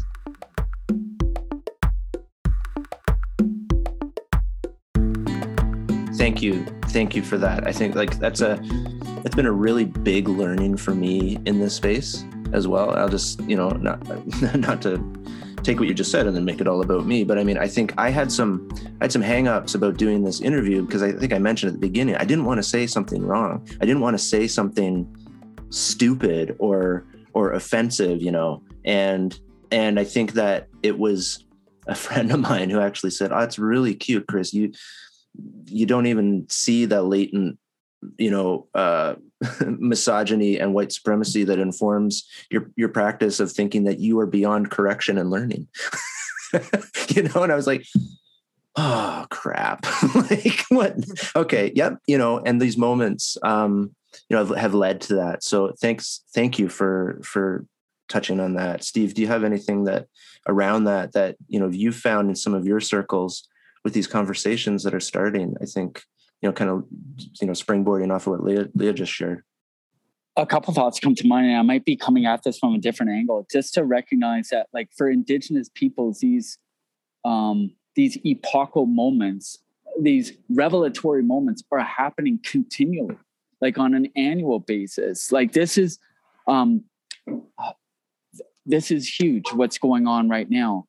Thank 6.25 6.41
you 6.41 6.65
thank 6.85 7.15
you 7.15 7.23
for 7.23 7.37
that. 7.37 7.67
I 7.67 7.73
think 7.73 7.95
like 7.95 8.19
that's 8.19 8.41
a 8.41 8.59
it's 9.27 9.35
been 9.35 9.45
a 9.45 9.53
really 9.53 9.85
big 9.85 10.27
learning 10.27 10.79
for 10.79 10.95
me 10.95 11.39
in 11.45 11.61
this 11.61 11.75
space 11.75 12.25
as 12.55 12.67
well. 12.67 12.97
I'll 12.97 13.11
just 13.11 13.41
you 13.43 13.57
know 13.57 13.69
not 13.69 14.03
not 14.55 14.81
to 14.83 14.97
take 15.63 15.79
what 15.79 15.87
you 15.87 15.93
just 15.93 16.11
said 16.11 16.27
and 16.27 16.35
then 16.35 16.47
make 16.47 16.63
it 16.63 16.69
all 16.69 16.83
about 16.83 17.07
me 17.07 17.25
but 17.25 17.39
i 17.39 17.43
mean 17.43 17.57
i 17.57 17.67
think 17.67 17.95
i 17.97 18.11
had 18.11 18.31
some 18.31 18.69
i 19.01 19.05
had 19.05 19.11
some 19.11 19.23
hangups 19.23 19.75
about 19.75 19.97
doing 19.97 20.23
this 20.23 20.43
interview 20.43 20.83
because 20.85 21.03
i 21.03 21.11
think 21.11 21.33
i 21.33 21.39
mentioned 21.39 21.69
at 21.69 21.81
the 21.81 21.87
beginning 21.89 22.15
i 22.17 22.25
didn't 22.25 22.45
want 22.45 22.59
to 22.59 22.63
say 22.63 22.87
something 22.87 23.25
wrong. 23.25 23.67
I 23.81 23.87
didn't 23.87 24.03
want 24.03 24.13
to 24.13 24.23
say 24.23 24.47
something 24.47 24.93
stupid 25.71 26.55
or 26.59 27.07
or 27.33 27.53
offensive 27.53 28.21
you 28.21 28.31
know 28.31 28.63
and 28.85 29.39
and 29.71 29.99
i 29.99 30.05
think 30.05 30.33
that 30.33 30.69
it 30.83 30.99
was 30.99 31.47
a 31.87 31.95
friend 32.05 32.31
of 32.31 32.41
mine 32.41 32.69
who 32.69 32.81
actually 32.81 33.11
said 33.11 33.33
oh 33.33 33.39
it's 33.39 33.59
really 33.59 33.95
cute 33.95 34.27
chris. 34.27 34.53
You 34.53 34.73
you 35.67 35.87
don't 35.87 36.07
even 36.07 36.47
see 36.49 36.85
that 36.87 37.03
latent 37.03 37.59
you 38.19 38.31
know 38.31 38.67
uh, 38.75 39.15
misogyny 39.67 40.59
and 40.59 40.75
white 40.75 40.93
supremacy 40.93 41.45
that 41.45 41.59
informs 41.59 42.29
your 42.51 42.71
your 42.77 42.89
practice 42.89 43.41
of 43.41 43.51
thinking 43.51 43.85
that 43.85 43.99
you 43.99 44.19
are 44.21 44.27
beyond 44.27 44.71
correction 44.71 45.19
and 45.19 45.31
learning. 45.31 45.69
You 47.09 47.25
know 47.25 47.43
and 47.43 47.51
i 47.51 47.57
was 47.57 47.67
like 47.67 47.85
oh 48.77 49.27
crap. 49.29 49.85
Like 50.15 50.61
what? 50.69 50.97
Okay 51.35 51.73
yep 51.75 51.99
you 52.07 52.17
know 52.17 52.39
and 52.39 52.63
these 52.63 52.77
moments 52.77 53.37
um 53.43 53.93
you 54.29 54.37
know 54.37 54.55
have, 54.55 54.73
led 54.75 55.01
to 55.03 55.17
that. 55.17 55.43
So 55.43 55.73
thanks 55.81 56.23
thank 56.33 56.61
you 56.61 56.69
for 56.69 57.21
for 57.25 57.67
touching 58.09 58.39
on 58.39 58.55
that. 58.55 58.85
Steve 58.85 59.15
do 59.15 59.23
you 59.23 59.27
have 59.27 59.43
anything 59.43 59.85
that 59.85 60.07
around 60.47 60.85
that 60.85 61.13
that 61.15 61.35
you 61.49 61.59
know 61.59 61.69
you 61.69 61.91
found 61.91 62.29
in 62.29 62.37
some 62.37 62.55
of 62.55 62.65
your 62.65 62.79
circles 62.79 63.49
with 63.85 63.93
these 63.93 64.07
conversations 64.07 64.83
that 64.83 64.95
are 64.95 65.01
starting, 65.01 65.55
I 65.61 65.67
think, 65.67 66.03
you 66.41 66.49
know, 66.49 66.53
kind 66.53 66.71
of, 66.71 66.85
you 67.41 67.47
know, 67.47 67.53
springboarding 67.53 68.13
off 68.13 68.27
of 68.27 68.33
what 68.33 68.45
Leah, 68.45 68.69
Leah 68.75 68.95
just 68.95 69.13
shared. 69.13 69.45
A 70.37 70.47
couple 70.47 70.75
thoughts 70.75 70.99
come 70.99 71.15
to 71.15 71.27
mind, 71.27 71.47
and 71.47 71.57
I 71.57 71.63
might 71.63 71.85
be 71.85 71.97
coming 71.97 72.27
at 72.27 72.43
this 72.43 72.59
from 72.59 72.75
a 72.75 72.79
different 72.79 73.13
angle, 73.13 73.47
just 73.53 73.73
to 73.75 73.85
recognize 73.85 74.49
that, 74.49 74.67
like, 74.73 74.89
for 74.97 75.09
Indigenous 75.09 75.71
peoples, 75.73 76.19
these 76.21 76.59
um, 77.25 77.71
these 77.95 78.19
epochal 78.25 78.87
moments, 78.87 79.59
these 80.01 80.33
revelatory 80.51 81.23
moments, 81.23 81.63
are 81.71 81.81
happening 81.81 82.39
continually, 82.43 83.17
like 83.61 83.79
on 83.79 83.95
an 83.95 84.09
annual 84.17 84.59
basis. 84.59 85.33
Like 85.33 85.53
this 85.53 85.79
is, 85.79 85.99
um, 86.49 86.85
this 88.67 88.91
is 88.91 89.09
huge. 89.09 89.45
What's 89.53 89.79
going 89.79 90.07
on 90.07 90.29
right 90.29 90.51
now, 90.51 90.87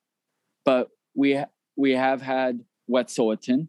but 0.66 0.90
we 1.14 1.42
we 1.78 1.92
have 1.92 2.22
had 2.22 2.62
Wet'suwet'en, 2.90 3.68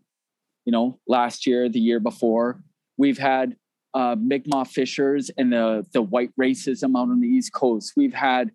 you 0.64 0.72
know, 0.72 0.98
last 1.06 1.46
year, 1.46 1.68
the 1.68 1.80
year 1.80 2.00
before. 2.00 2.62
We've 2.98 3.18
had 3.18 3.56
uh, 3.94 4.16
Mi'kmaq 4.18 4.68
fishers 4.68 5.30
and 5.36 5.52
the, 5.52 5.86
the 5.92 6.02
white 6.02 6.30
racism 6.40 6.96
out 6.98 7.08
on 7.08 7.20
the 7.20 7.28
East 7.28 7.52
Coast. 7.52 7.92
We've 7.96 8.14
had 8.14 8.52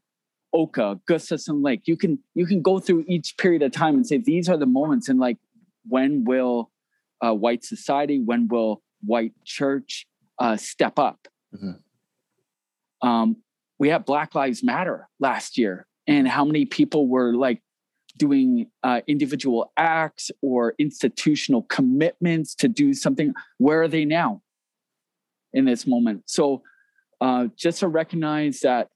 Oka, 0.54 1.00
Gustafsen 1.10 1.64
Lake. 1.64 1.82
You 1.86 1.96
can 1.96 2.20
you 2.36 2.46
can 2.46 2.62
go 2.62 2.80
through 2.80 3.06
each 3.08 3.38
period 3.38 3.64
of 3.64 3.72
time 3.72 3.96
and 3.96 4.06
say 4.06 4.18
these 4.18 4.50
are 4.50 4.58
the 4.58 4.66
moments 4.66 5.08
and 5.08 5.20
like 5.20 5.38
when 5.88 6.26
will 6.26 6.70
uh, 7.22 7.34
white 7.34 7.64
society, 7.64 8.20
when 8.20 8.48
will 8.48 8.82
white 9.02 9.34
church 9.46 10.06
uh, 10.40 10.58
step 10.58 11.00
up? 11.00 11.28
Mm-hmm. 11.56 13.08
Um, 13.08 13.38
we 13.80 13.90
had 13.90 14.06
Black 14.06 14.36
Lives 14.36 14.64
Matter 14.64 15.08
last 15.20 15.58
year, 15.58 15.88
and 16.08 16.28
how 16.28 16.46
many 16.46 16.66
people 16.66 17.08
were 17.08 17.34
like 17.34 17.62
doing 18.22 18.68
uh, 18.84 19.02
individual 19.08 19.74
acts 19.78 20.30
or 20.44 20.76
institutional 20.78 21.64
commitments 21.64 22.54
to 22.54 22.68
do 22.68 22.94
something 22.94 23.34
where 23.58 23.82
are 23.82 23.88
they 23.88 24.06
now 24.06 24.44
in 25.54 25.66
this 25.66 25.88
moment? 25.88 26.22
So 26.28 26.62
uh, 27.20 27.48
just 27.58 27.80
to 27.80 27.88
recognize 27.88 28.60
that 28.60 28.90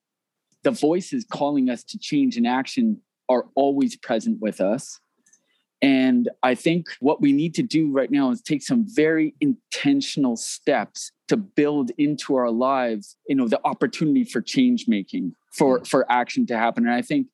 the 0.61 0.69
voices 0.69 1.25
calling 1.27 1.71
us 1.71 1.83
to 1.85 1.97
change 1.97 2.37
and 2.37 2.45
action 2.45 3.01
are 3.27 3.45
always 3.55 3.95
present 3.97 4.37
with 4.41 4.61
us. 4.61 4.99
And 5.81 6.29
i 6.41 6.55
think 6.55 6.85
what 6.99 7.19
we 7.19 7.31
need 7.33 7.53
to 7.55 7.63
do 7.63 7.91
right 7.91 8.09
now 8.09 8.29
is 8.31 8.41
take 8.41 8.63
some 8.63 8.85
very 8.87 9.33
intentional 9.41 10.37
steps 10.37 11.11
to 11.27 11.35
build 11.35 11.91
into 11.97 12.35
our 12.35 12.49
lives 12.49 13.17
you 13.27 13.35
know 13.35 13.47
the 13.47 13.59
opportunity 13.65 14.23
for 14.23 14.41
change 14.41 14.85
making 14.87 15.35
for 15.51 15.79
mm. 15.79 15.87
for 15.87 16.09
action 16.09 16.45
to 16.47 16.57
happen. 16.57 16.85
And 16.85 16.95
i 16.95 17.01
think 17.01 17.27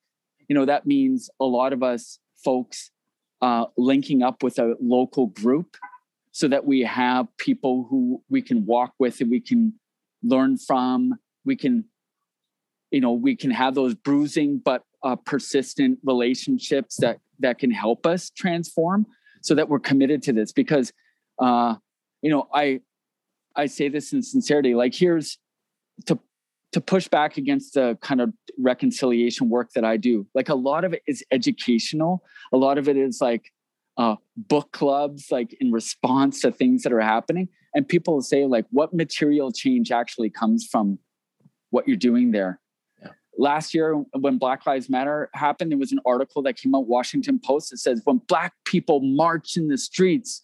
you 0.51 0.55
know 0.55 0.65
that 0.65 0.85
means 0.85 1.29
a 1.39 1.45
lot 1.45 1.71
of 1.71 1.81
us 1.81 2.19
folks 2.43 2.91
uh, 3.41 3.67
linking 3.77 4.21
up 4.21 4.43
with 4.43 4.59
a 4.59 4.75
local 4.81 5.27
group 5.27 5.77
so 6.33 6.49
that 6.49 6.65
we 6.65 6.81
have 6.81 7.27
people 7.37 7.87
who 7.89 8.21
we 8.29 8.41
can 8.41 8.65
walk 8.65 8.93
with 8.99 9.21
and 9.21 9.31
we 9.31 9.39
can 9.39 9.73
learn 10.21 10.57
from. 10.57 11.15
We 11.45 11.55
can, 11.55 11.85
you 12.91 12.99
know, 12.99 13.13
we 13.13 13.37
can 13.37 13.51
have 13.51 13.75
those 13.75 13.95
bruising 13.95 14.57
but 14.57 14.83
uh, 15.01 15.15
persistent 15.15 15.99
relationships 16.03 16.97
that 16.97 17.19
that 17.39 17.57
can 17.57 17.71
help 17.71 18.05
us 18.05 18.29
transform, 18.29 19.05
so 19.41 19.55
that 19.55 19.69
we're 19.69 19.79
committed 19.79 20.21
to 20.23 20.33
this. 20.33 20.51
Because, 20.51 20.91
uh, 21.39 21.75
you 22.21 22.29
know, 22.29 22.49
I 22.53 22.81
I 23.55 23.67
say 23.67 23.87
this 23.87 24.11
in 24.11 24.21
sincerity. 24.21 24.75
Like, 24.75 24.93
here's 24.93 25.39
to 26.07 26.19
to 26.71 26.81
push 26.81 27.07
back 27.07 27.37
against 27.37 27.73
the 27.73 27.97
kind 28.01 28.21
of 28.21 28.33
reconciliation 28.57 29.49
work 29.49 29.71
that 29.73 29.83
I 29.83 29.97
do. 29.97 30.25
Like 30.33 30.49
a 30.49 30.55
lot 30.55 30.83
of 30.85 30.93
it 30.93 31.01
is 31.07 31.23
educational. 31.31 32.23
A 32.53 32.57
lot 32.57 32.77
of 32.77 32.87
it 32.87 32.97
is 32.97 33.19
like 33.19 33.51
uh, 33.97 34.15
book 34.37 34.71
clubs, 34.71 35.27
like 35.31 35.55
in 35.59 35.71
response 35.71 36.41
to 36.41 36.51
things 36.51 36.83
that 36.83 36.93
are 36.93 37.01
happening. 37.01 37.49
And 37.73 37.87
people 37.87 38.21
say, 38.21 38.45
like, 38.45 38.65
what 38.71 38.93
material 38.93 39.51
change 39.51 39.91
actually 39.91 40.29
comes 40.29 40.65
from 40.65 40.99
what 41.69 41.87
you're 41.87 41.97
doing 41.97 42.31
there? 42.31 42.59
Yeah. 43.01 43.09
Last 43.37 43.73
year, 43.73 43.95
when 44.17 44.37
Black 44.37 44.65
Lives 44.65 44.89
Matter 44.89 45.29
happened, 45.33 45.71
there 45.71 45.77
was 45.77 45.91
an 45.91 45.99
article 46.05 46.41
that 46.43 46.57
came 46.57 46.75
out, 46.75 46.87
Washington 46.87 47.39
Post, 47.43 47.71
that 47.71 47.77
says 47.77 48.01
when 48.03 48.21
Black 48.27 48.53
people 48.65 49.01
march 49.01 49.55
in 49.55 49.67
the 49.67 49.77
streets, 49.77 50.41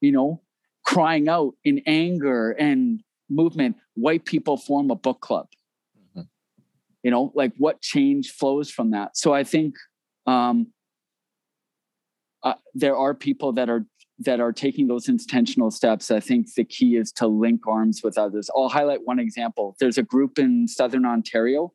you 0.00 0.12
know, 0.12 0.42
crying 0.84 1.28
out 1.28 1.54
in 1.64 1.82
anger 1.86 2.52
and 2.52 3.02
movement, 3.28 3.76
white 3.94 4.24
people 4.24 4.56
form 4.56 4.90
a 4.90 4.96
book 4.96 5.20
club 5.20 5.46
you 7.02 7.10
know 7.10 7.32
like 7.34 7.52
what 7.56 7.80
change 7.80 8.32
flows 8.32 8.70
from 8.70 8.90
that. 8.92 9.16
So 9.16 9.32
i 9.32 9.44
think 9.44 9.74
um 10.26 10.68
uh, 12.42 12.54
there 12.74 12.96
are 12.96 13.14
people 13.14 13.52
that 13.52 13.68
are 13.68 13.84
that 14.18 14.40
are 14.40 14.52
taking 14.52 14.86
those 14.86 15.08
intentional 15.08 15.70
steps. 15.70 16.10
I 16.10 16.20
think 16.20 16.54
the 16.54 16.64
key 16.64 16.96
is 16.96 17.10
to 17.12 17.26
link 17.26 17.66
arms 17.66 18.02
with 18.02 18.18
others. 18.18 18.50
I'll 18.54 18.68
highlight 18.68 19.00
one 19.04 19.18
example. 19.18 19.76
There's 19.80 19.96
a 19.96 20.02
group 20.02 20.38
in 20.38 20.68
southern 20.68 21.06
ontario 21.06 21.72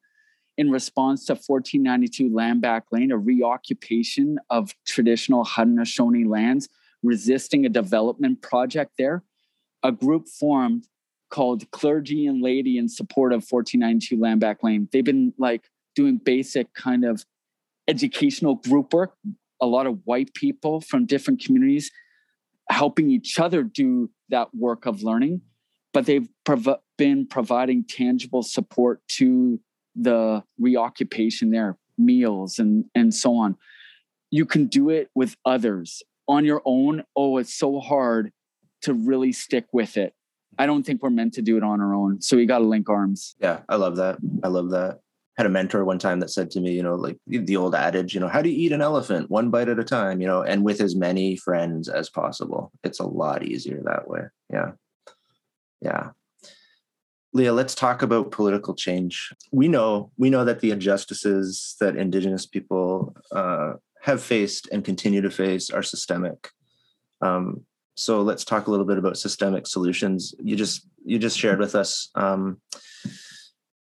in 0.58 0.70
response 0.70 1.26
to 1.26 1.34
1492 1.34 2.34
land 2.34 2.62
back 2.62 2.86
lane 2.92 3.12
a 3.12 3.18
reoccupation 3.18 4.38
of 4.50 4.74
traditional 4.86 5.44
haudenosaunee 5.44 6.28
lands 6.28 6.70
resisting 7.04 7.66
a 7.66 7.70
development 7.70 8.42
project 8.42 8.94
there. 8.98 9.24
A 9.84 9.92
group 9.92 10.28
formed 10.28 10.88
called 11.30 11.70
Clergy 11.72 12.26
and 12.26 12.42
Laity 12.42 12.78
in 12.78 12.88
Support 12.88 13.34
of 13.34 13.46
1492 13.50 14.20
Land 14.20 14.40
Back 14.40 14.64
Lane. 14.64 14.88
They've 14.92 15.04
been 15.04 15.34
like 15.38 15.70
doing 15.96 16.18
basic 16.18 16.74
kind 16.74 17.04
of 17.04 17.26
educational 17.88 18.56
group 18.56 18.94
work, 18.94 19.16
a 19.62 19.66
lot 19.66 19.88
of 19.88 20.00
white 20.06 20.34
people 20.34 20.82
from 20.82 21.06
different 21.06 21.44
communities 21.44 21.92
helping 22.70 23.12
each 23.12 23.40
other 23.40 23.64
do 23.64 24.10
that 24.30 24.54
work 24.54 24.86
of 24.86 25.04
learning, 25.04 25.42
but 25.94 26.06
they've 26.06 26.28
prov- 26.44 26.80
been 26.98 27.28
providing 27.28 27.84
tangible 27.84 28.44
support 28.44 29.02
to 29.08 29.60
the 29.96 30.44
reoccupation 30.60 31.52
there, 31.52 31.78
meals 31.98 32.60
and 32.60 32.86
and 32.96 33.14
so 33.14 33.36
on. 33.36 33.56
You 34.32 34.46
can 34.46 34.66
do 34.66 34.90
it 34.90 35.10
with 35.16 35.38
others 35.46 36.02
on 36.28 36.44
your 36.44 36.62
own. 36.66 37.04
Oh, 37.16 37.38
it's 37.38 37.54
so 37.54 37.80
hard 37.80 38.32
to 38.82 38.94
really 38.94 39.32
stick 39.32 39.66
with 39.72 39.96
it 39.96 40.14
I 40.58 40.66
don't 40.66 40.84
think 40.84 41.02
we're 41.02 41.10
meant 41.10 41.34
to 41.34 41.42
do 41.42 41.58
it 41.58 41.64
on 41.64 41.82
our 41.82 41.94
own. 41.94 42.22
So 42.22 42.38
we 42.38 42.46
got 42.46 42.60
to 42.60 42.66
link 42.66 42.90
arms. 42.90 43.36
Yeah, 43.40 43.62
I 43.70 43.76
love 43.76 43.98
that. 43.98 44.18
I 44.44 44.48
love 44.48 44.70
that. 44.72 45.00
Had 45.38 45.46
a 45.46 45.50
mentor 45.50 45.84
one 45.84 46.00
time 46.00 46.22
that 46.22 46.30
said 46.30 46.50
to 46.52 46.62
me, 46.62 46.72
you 46.72 46.82
know, 46.82 46.96
like 46.96 47.18
the 47.28 47.58
old 47.58 47.76
adage, 47.76 48.14
you 48.14 48.22
know, 48.22 48.30
how 48.30 48.42
do 48.42 48.50
you 48.50 48.58
eat 48.58 48.72
an 48.72 48.82
elephant? 48.82 49.30
One 49.30 49.50
bite 49.50 49.68
at 49.68 49.80
a 49.80 49.84
time, 49.84 50.22
you 50.22 50.28
know, 50.28 50.44
and 50.44 50.64
with 50.64 50.80
as 50.80 50.96
many 50.96 51.36
friends 51.36 51.90
as 51.90 52.10
possible. 52.10 52.72
It's 52.84 53.00
a 53.00 53.06
lot 53.06 53.44
easier 53.44 53.82
that 53.84 54.08
way. 54.08 54.22
Yeah. 54.50 54.72
Yeah. 55.82 56.12
Leah, 57.34 57.52
let's 57.52 57.76
talk 57.76 58.02
about 58.02 58.32
political 58.32 58.74
change. 58.74 59.34
We 59.52 59.68
know 59.68 60.10
we 60.18 60.30
know 60.30 60.46
that 60.46 60.62
the 60.62 60.72
injustices 60.72 61.76
that 61.82 61.98
Indigenous 61.98 62.46
people 62.46 63.14
uh, 63.34 63.74
have 64.04 64.24
faced 64.24 64.70
and 64.72 64.86
continue 64.86 65.20
to 65.20 65.30
face 65.30 65.70
are 65.70 65.84
systemic. 65.84 66.52
Um, 67.22 67.66
so 67.96 68.22
let's 68.22 68.44
talk 68.44 68.68
a 68.68 68.72
little 68.72 68.86
bit 68.86 68.98
about 68.98 69.18
systemic 69.18 69.68
solutions. 69.68 70.36
You 70.44 70.56
just 70.56 70.88
you 71.06 71.18
just 71.18 71.40
shared 71.40 71.60
with 71.60 71.76
us, 71.76 72.10
um, 72.16 72.62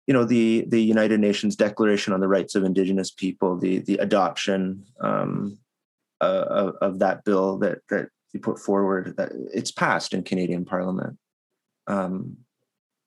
you 0.07 0.13
know, 0.13 0.25
the 0.25 0.65
the 0.67 0.81
United 0.81 1.19
Nations 1.19 1.55
Declaration 1.55 2.13
on 2.13 2.19
the 2.19 2.27
Rights 2.27 2.55
of 2.55 2.63
Indigenous 2.63 3.11
People, 3.11 3.57
the 3.57 3.79
the 3.79 3.97
adoption 3.97 4.83
um, 4.99 5.59
uh, 6.19 6.71
of, 6.81 6.99
that 6.99 7.23
bill 7.23 7.59
that 7.59 7.79
that 7.89 8.09
you 8.33 8.39
put 8.39 8.59
forward. 8.59 9.15
That 9.17 9.31
it's 9.53 9.71
passed 9.71 10.13
in 10.13 10.23
Canadian 10.23 10.65
Parliament, 10.65 11.17
um, 11.85 12.37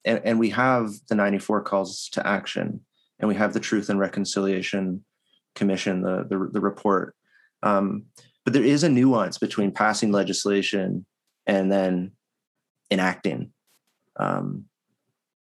and 0.04 0.20
and 0.24 0.38
we 0.38 0.50
have 0.50 0.92
the 1.08 1.16
ninety 1.16 1.38
four 1.38 1.62
calls 1.62 2.08
to 2.12 2.24
action, 2.24 2.80
and 3.18 3.28
we 3.28 3.34
have 3.34 3.54
the 3.54 3.60
Truth 3.60 3.90
and 3.90 3.98
Reconciliation 3.98 5.04
Commission, 5.56 6.02
the 6.02 6.24
the, 6.28 6.48
the 6.52 6.60
report. 6.60 7.16
Um, 7.64 8.04
but 8.44 8.52
there 8.52 8.64
is 8.64 8.82
a 8.82 8.88
nuance 8.88 9.38
between 9.38 9.70
passing 9.70 10.12
legislation 10.12 11.06
and 11.46 11.70
then 11.70 12.12
enacting 12.90 13.52
um, 14.16 14.64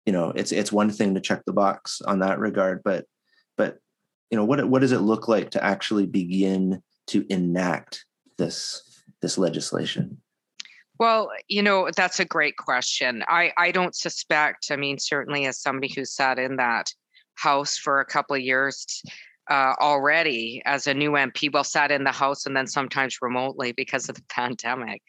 you 0.06 0.14
know 0.14 0.32
it's 0.36 0.52
it's 0.52 0.72
one 0.72 0.90
thing 0.90 1.14
to 1.14 1.22
check 1.22 1.44
the 1.46 1.54
box 1.54 2.02
on 2.02 2.20
that 2.20 2.40
regard 2.40 2.82
but 2.84 3.06
but 3.58 3.78
you 4.32 4.38
know 4.38 4.46
what 4.46 4.68
what 4.68 4.82
does 4.82 4.92
it 4.92 5.00
look 5.00 5.28
like 5.28 5.52
to 5.52 5.64
actually 5.64 6.06
begin 6.06 6.82
to 7.08 7.26
enact 7.30 8.06
this 8.38 9.04
this 9.22 9.38
legislation 9.38 10.18
well, 11.00 11.30
you 11.48 11.62
know, 11.62 11.90
that's 11.96 12.20
a 12.20 12.26
great 12.26 12.58
question. 12.58 13.24
I, 13.28 13.52
I 13.58 13.72
don't 13.72 13.96
suspect, 13.96 14.72
I 14.72 14.78
mean, 14.78 14.98
certainly 14.98 15.46
as 15.46 15.62
somebody 15.62 15.94
who 15.94 16.06
sat 16.06 16.40
in 16.40 16.56
that 16.56 16.92
house 17.36 17.78
for 17.78 18.00
a 18.00 18.06
couple 18.06 18.36
of 18.36 18.42
years, 18.42 19.04
uh, 19.50 19.74
already 19.80 20.62
as 20.66 20.88
a 20.88 20.94
new 20.94 21.12
MP, 21.12 21.52
well, 21.52 21.64
sat 21.64 21.92
in 21.92 22.04
the 22.04 22.12
House 22.12 22.46
and 22.46 22.56
then 22.56 22.68
sometimes 22.68 23.18
remotely 23.22 23.72
because 23.72 24.10
of 24.10 24.16
the 24.16 24.24
pandemic. 24.30 25.02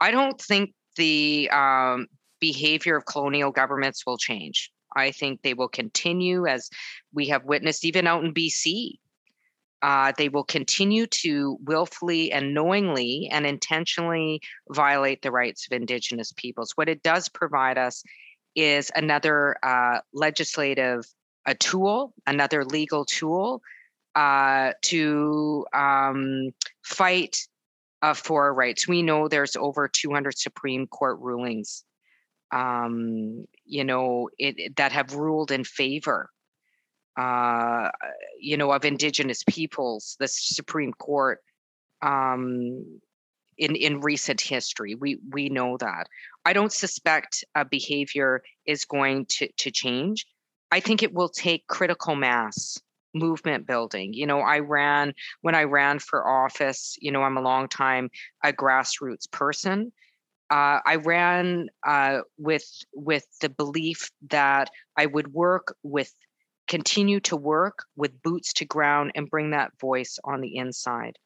I 0.00 0.10
don't 0.10 0.40
think 0.40 0.72
the 0.96 1.48
um, 1.50 2.06
behavior 2.40 2.96
of 2.96 3.06
colonial 3.06 3.50
governments 3.50 4.04
will 4.06 4.18
change. 4.18 4.70
I 4.94 5.10
think 5.10 5.42
they 5.42 5.54
will 5.54 5.68
continue, 5.68 6.46
as 6.46 6.70
we 7.12 7.28
have 7.28 7.44
witnessed 7.44 7.84
even 7.84 8.06
out 8.06 8.24
in 8.24 8.32
BC. 8.32 8.98
Uh, 9.82 10.12
they 10.16 10.30
will 10.30 10.44
continue 10.44 11.06
to 11.06 11.58
willfully 11.62 12.32
and 12.32 12.54
knowingly 12.54 13.28
and 13.30 13.46
intentionally 13.46 14.40
violate 14.70 15.20
the 15.20 15.30
rights 15.30 15.66
of 15.66 15.76
Indigenous 15.76 16.32
peoples. 16.32 16.72
What 16.76 16.88
it 16.88 17.02
does 17.02 17.28
provide 17.28 17.76
us 17.76 18.02
is 18.54 18.90
another 18.96 19.56
uh, 19.62 20.00
legislative 20.14 21.04
a 21.46 21.54
tool, 21.54 22.12
another 22.26 22.64
legal 22.64 23.04
tool 23.04 23.62
uh, 24.16 24.72
to 24.80 25.66
um, 25.74 26.50
fight 26.82 27.38
uh, 28.00 28.14
for 28.14 28.44
our 28.44 28.54
rights. 28.54 28.88
We 28.88 29.02
know 29.02 29.28
there's 29.28 29.56
over 29.56 29.88
200 29.88 30.36
Supreme 30.38 30.86
Court 30.86 31.18
rulings, 31.20 31.84
um, 32.50 33.46
you 33.66 33.84
know, 33.84 34.30
it, 34.38 34.76
that 34.76 34.92
have 34.92 35.14
ruled 35.14 35.50
in 35.50 35.64
favor, 35.64 36.30
uh, 37.18 37.90
you 38.40 38.56
know, 38.56 38.72
of 38.72 38.86
Indigenous 38.86 39.44
peoples. 39.44 40.16
The 40.18 40.28
Supreme 40.28 40.94
Court 40.94 41.40
um, 42.00 43.00
in 43.58 43.76
in 43.76 44.00
recent 44.00 44.40
history, 44.40 44.94
we 44.94 45.18
we 45.30 45.50
know 45.50 45.76
that. 45.76 46.08
I 46.46 46.54
don't 46.54 46.72
suspect 46.72 47.44
a 47.54 47.66
behavior 47.66 48.42
is 48.64 48.86
going 48.86 49.26
to 49.30 49.48
to 49.58 49.70
change. 49.70 50.26
I 50.70 50.80
think 50.80 51.02
it 51.02 51.12
will 51.12 51.28
take 51.28 51.66
critical 51.66 52.16
mass 52.16 52.78
movement 53.18 53.66
building. 53.66 54.12
You 54.12 54.26
know, 54.26 54.40
I 54.40 54.60
ran 54.60 55.14
when 55.42 55.54
I 55.54 55.64
ran 55.64 55.98
for 55.98 56.28
office, 56.28 56.96
you 57.00 57.10
know, 57.10 57.22
I'm 57.22 57.36
a 57.36 57.42
long 57.42 57.68
time 57.68 58.10
a 58.44 58.52
grassroots 58.52 59.30
person. 59.30 59.92
Uh, 60.50 60.78
I 60.86 60.96
ran 60.96 61.68
uh, 61.86 62.20
with 62.38 62.66
with 62.94 63.26
the 63.40 63.48
belief 63.48 64.10
that 64.30 64.70
I 64.96 65.06
would 65.06 65.32
work 65.32 65.74
with, 65.82 66.14
continue 66.68 67.18
to 67.20 67.36
work 67.36 67.84
with 67.96 68.22
boots 68.22 68.52
to 68.54 68.64
ground 68.64 69.12
and 69.16 69.28
bring 69.28 69.50
that 69.50 69.72
voice 69.80 70.18
on 70.24 70.40
the 70.40 70.56
inside. 70.56 71.18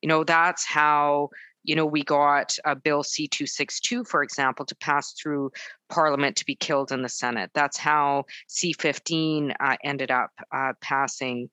You 0.00 0.08
know, 0.08 0.24
that's 0.24 0.64
how 0.64 1.28
you 1.64 1.74
know, 1.74 1.86
we 1.86 2.04
got 2.04 2.56
a 2.64 2.76
bill 2.76 3.02
C262, 3.02 4.06
for 4.06 4.22
example, 4.22 4.66
to 4.66 4.76
pass 4.76 5.12
through 5.12 5.50
Parliament 5.88 6.36
to 6.36 6.44
be 6.44 6.54
killed 6.54 6.92
in 6.92 7.02
the 7.02 7.08
Senate. 7.08 7.50
That's 7.54 7.78
how 7.78 8.26
C15 8.48 9.54
uh, 9.58 9.76
ended 9.82 10.10
up 10.10 10.30
uh, 10.52 10.74
passing. 10.80 11.48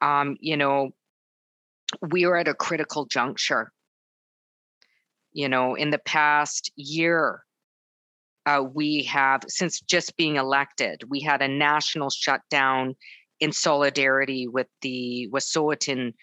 Um, 0.00 0.36
you 0.40 0.56
know, 0.56 0.90
we 2.10 2.24
are 2.24 2.36
at 2.36 2.48
a 2.48 2.54
critical 2.54 3.06
juncture. 3.06 3.72
You 5.32 5.48
know, 5.48 5.76
in 5.76 5.90
the 5.90 6.00
past 6.00 6.72
year, 6.74 7.44
uh, 8.44 8.64
we 8.74 9.04
have, 9.04 9.44
since 9.46 9.80
just 9.80 10.16
being 10.16 10.36
elected, 10.36 11.04
we 11.08 11.20
had 11.20 11.40
a 11.40 11.48
national 11.48 12.10
shutdown 12.10 12.96
in 13.38 13.52
solidarity 13.52 14.48
with 14.48 14.66
the 14.82 15.28
Wet'suwet'en 15.32 16.14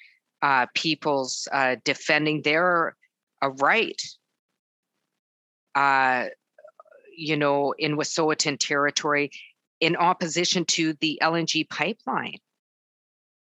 uh, 0.41 0.65
peoples 0.73 1.47
uh, 1.51 1.77
defending 1.85 2.41
their 2.41 2.95
a 3.41 3.49
right 3.49 4.01
uh, 5.75 6.25
you 7.15 7.37
know, 7.37 7.73
in 7.77 7.97
Wet'suwet'en 7.97 8.57
territory 8.57 9.31
in 9.79 9.95
opposition 9.95 10.65
to 10.65 10.93
the 11.01 11.19
LNG 11.21 11.69
pipeline, 11.69 12.37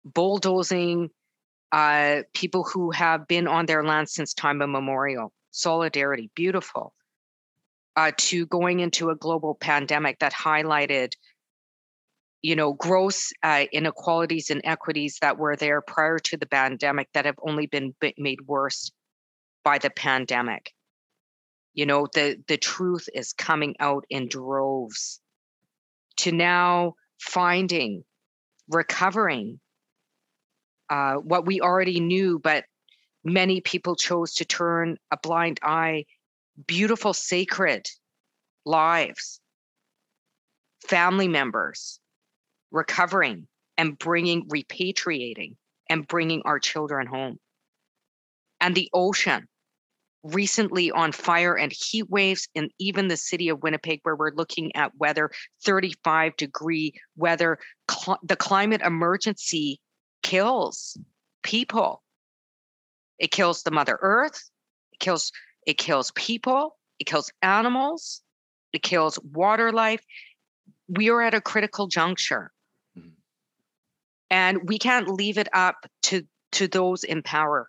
bulldozing 0.05 1.11
uh, 1.73 2.23
people 2.35 2.65
who 2.65 2.91
have 2.91 3.29
been 3.29 3.47
on 3.47 3.67
their 3.67 3.85
land 3.85 4.09
since 4.09 4.35
time 4.35 4.63
immemorial. 4.63 5.33
Solidarity, 5.51 6.31
beautiful. 6.35 6.95
Uh, 7.97 8.13
to 8.17 8.47
going 8.47 8.81
into 8.81 9.11
a 9.11 9.17
global 9.17 9.55
pandemic 9.55 10.19
that 10.21 10.33
highlighted 10.33 11.13
you 12.41 12.57
know 12.57 12.73
gross 12.73 13.33
uh, 13.43 13.65
inequalities 13.73 14.49
and 14.49 14.63
equities 14.65 15.19
that 15.21 15.37
were 15.37 15.57
there 15.57 15.83
prior 15.83 16.19
to 16.19 16.37
the 16.37 16.47
pandemic 16.47 17.09
that 17.13 17.27
have 17.27 17.39
only 17.43 17.67
been 17.67 17.95
made 18.17 18.41
worse 18.47 18.91
by 19.65 19.79
the 19.79 19.91
pandemic. 19.91 20.73
You 21.75 21.87
know 21.87 22.09
the 22.13 22.43
the 22.49 22.57
truth 22.57 23.09
is 23.15 23.33
coming 23.33 23.77
out 23.79 24.05
in 24.11 24.29
droves 24.29 25.21
to 26.19 26.33
now 26.33 26.95
finding 27.21 28.05
recovering 28.69 29.61
uh, 30.89 31.15
what 31.15 31.47
we 31.47 31.61
already 31.61 32.01
knew 32.01 32.39
but 32.39 32.65
many 33.25 33.61
people 33.61 33.95
chose 33.95 34.35
to 34.35 34.45
turn 34.45 34.97
a 35.11 35.19
blind 35.23 35.61
eye. 35.63 36.05
Beautiful 36.67 37.15
sacred 37.15 37.89
lives. 38.65 39.41
Family 40.89 41.29
members 41.29 42.01
recovering 42.71 43.47
and 43.77 43.99
bringing 43.99 44.47
repatriating 44.49 45.57
and 45.89 46.07
bringing 46.07 46.43
our 46.45 46.59
children 46.59 47.07
home. 47.07 47.39
And 48.61 48.75
the 48.75 48.91
ocean 48.93 49.49
recently 50.23 50.91
on 50.91 51.13
fire 51.13 51.57
and 51.57 51.73
heat 51.73 52.09
waves 52.11 52.49
in 52.55 52.71
even 52.79 53.09
the 53.09 53.17
city 53.17 53.49
of 53.49 53.63
Winnipeg, 53.63 54.01
where 54.03 54.17
we're 54.17 54.35
looking 54.35 54.75
at 54.77 54.97
weather 54.99 55.31
35 55.65 56.37
degree 56.37 56.93
weather. 57.17 57.59
Cl- 57.91 58.21
the 58.23 58.37
climate 58.37 58.83
emergency 58.83 59.81
kills 60.23 60.99
people. 61.43 62.03
It 63.19 63.31
kills 63.31 63.63
the 63.63 63.71
Mother 63.71 63.99
Earth. 64.01 64.51
It 64.93 65.01
kills 65.01 65.33
it 65.67 65.79
kills 65.79 66.13
people. 66.15 66.79
It 66.99 67.05
kills 67.05 67.31
animals. 67.43 68.23
It 68.73 68.83
kills 68.83 69.19
water 69.19 69.73
life. 69.73 70.03
We 70.89 71.11
are 71.11 71.23
at 71.23 71.35
a 71.35 71.41
critical 71.41 71.87
juncture. 71.87 72.51
Mm-hmm. 72.97 73.09
And 74.31 74.69
we 74.69 74.79
can't 74.79 75.09
leave 75.09 75.39
it 75.39 75.49
up 75.53 75.77
to, 76.05 76.23
to 76.53 76.69
those 76.69 77.05
in 77.05 77.23
power 77.23 77.69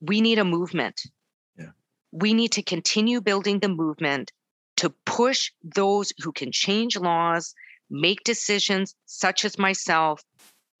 we 0.00 0.20
need 0.20 0.38
a 0.38 0.44
movement. 0.44 1.02
Yeah. 1.56 1.70
We 2.12 2.34
need 2.34 2.52
to 2.52 2.62
continue 2.62 3.20
building 3.20 3.60
the 3.60 3.68
movement 3.68 4.32
to 4.76 4.90
push 5.06 5.50
those 5.62 6.12
who 6.22 6.32
can 6.32 6.52
change 6.52 6.96
laws, 6.96 7.54
make 7.90 8.22
decisions, 8.24 8.94
such 9.06 9.44
as 9.44 9.58
myself, 9.58 10.22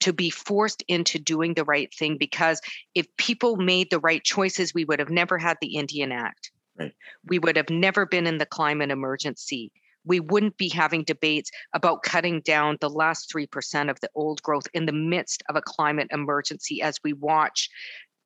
to 0.00 0.12
be 0.12 0.30
forced 0.30 0.84
into 0.86 1.18
doing 1.18 1.54
the 1.54 1.64
right 1.64 1.92
thing. 1.92 2.16
Because 2.16 2.60
if 2.94 3.06
people 3.16 3.56
made 3.56 3.90
the 3.90 3.98
right 3.98 4.22
choices, 4.22 4.72
we 4.72 4.84
would 4.84 5.00
have 5.00 5.10
never 5.10 5.38
had 5.38 5.56
the 5.60 5.74
Indian 5.74 6.12
Act. 6.12 6.52
Right. 6.78 6.94
We 7.24 7.40
would 7.40 7.56
have 7.56 7.70
never 7.70 8.06
been 8.06 8.26
in 8.26 8.38
the 8.38 8.46
climate 8.46 8.92
emergency. 8.92 9.72
We 10.04 10.20
wouldn't 10.20 10.56
be 10.56 10.68
having 10.68 11.02
debates 11.02 11.50
about 11.72 12.04
cutting 12.04 12.40
down 12.42 12.78
the 12.80 12.88
last 12.88 13.32
3% 13.34 13.90
of 13.90 13.98
the 14.00 14.08
old 14.14 14.40
growth 14.42 14.66
in 14.72 14.86
the 14.86 14.92
midst 14.92 15.42
of 15.48 15.56
a 15.56 15.62
climate 15.62 16.08
emergency 16.12 16.80
as 16.80 17.00
we 17.02 17.12
watch 17.12 17.68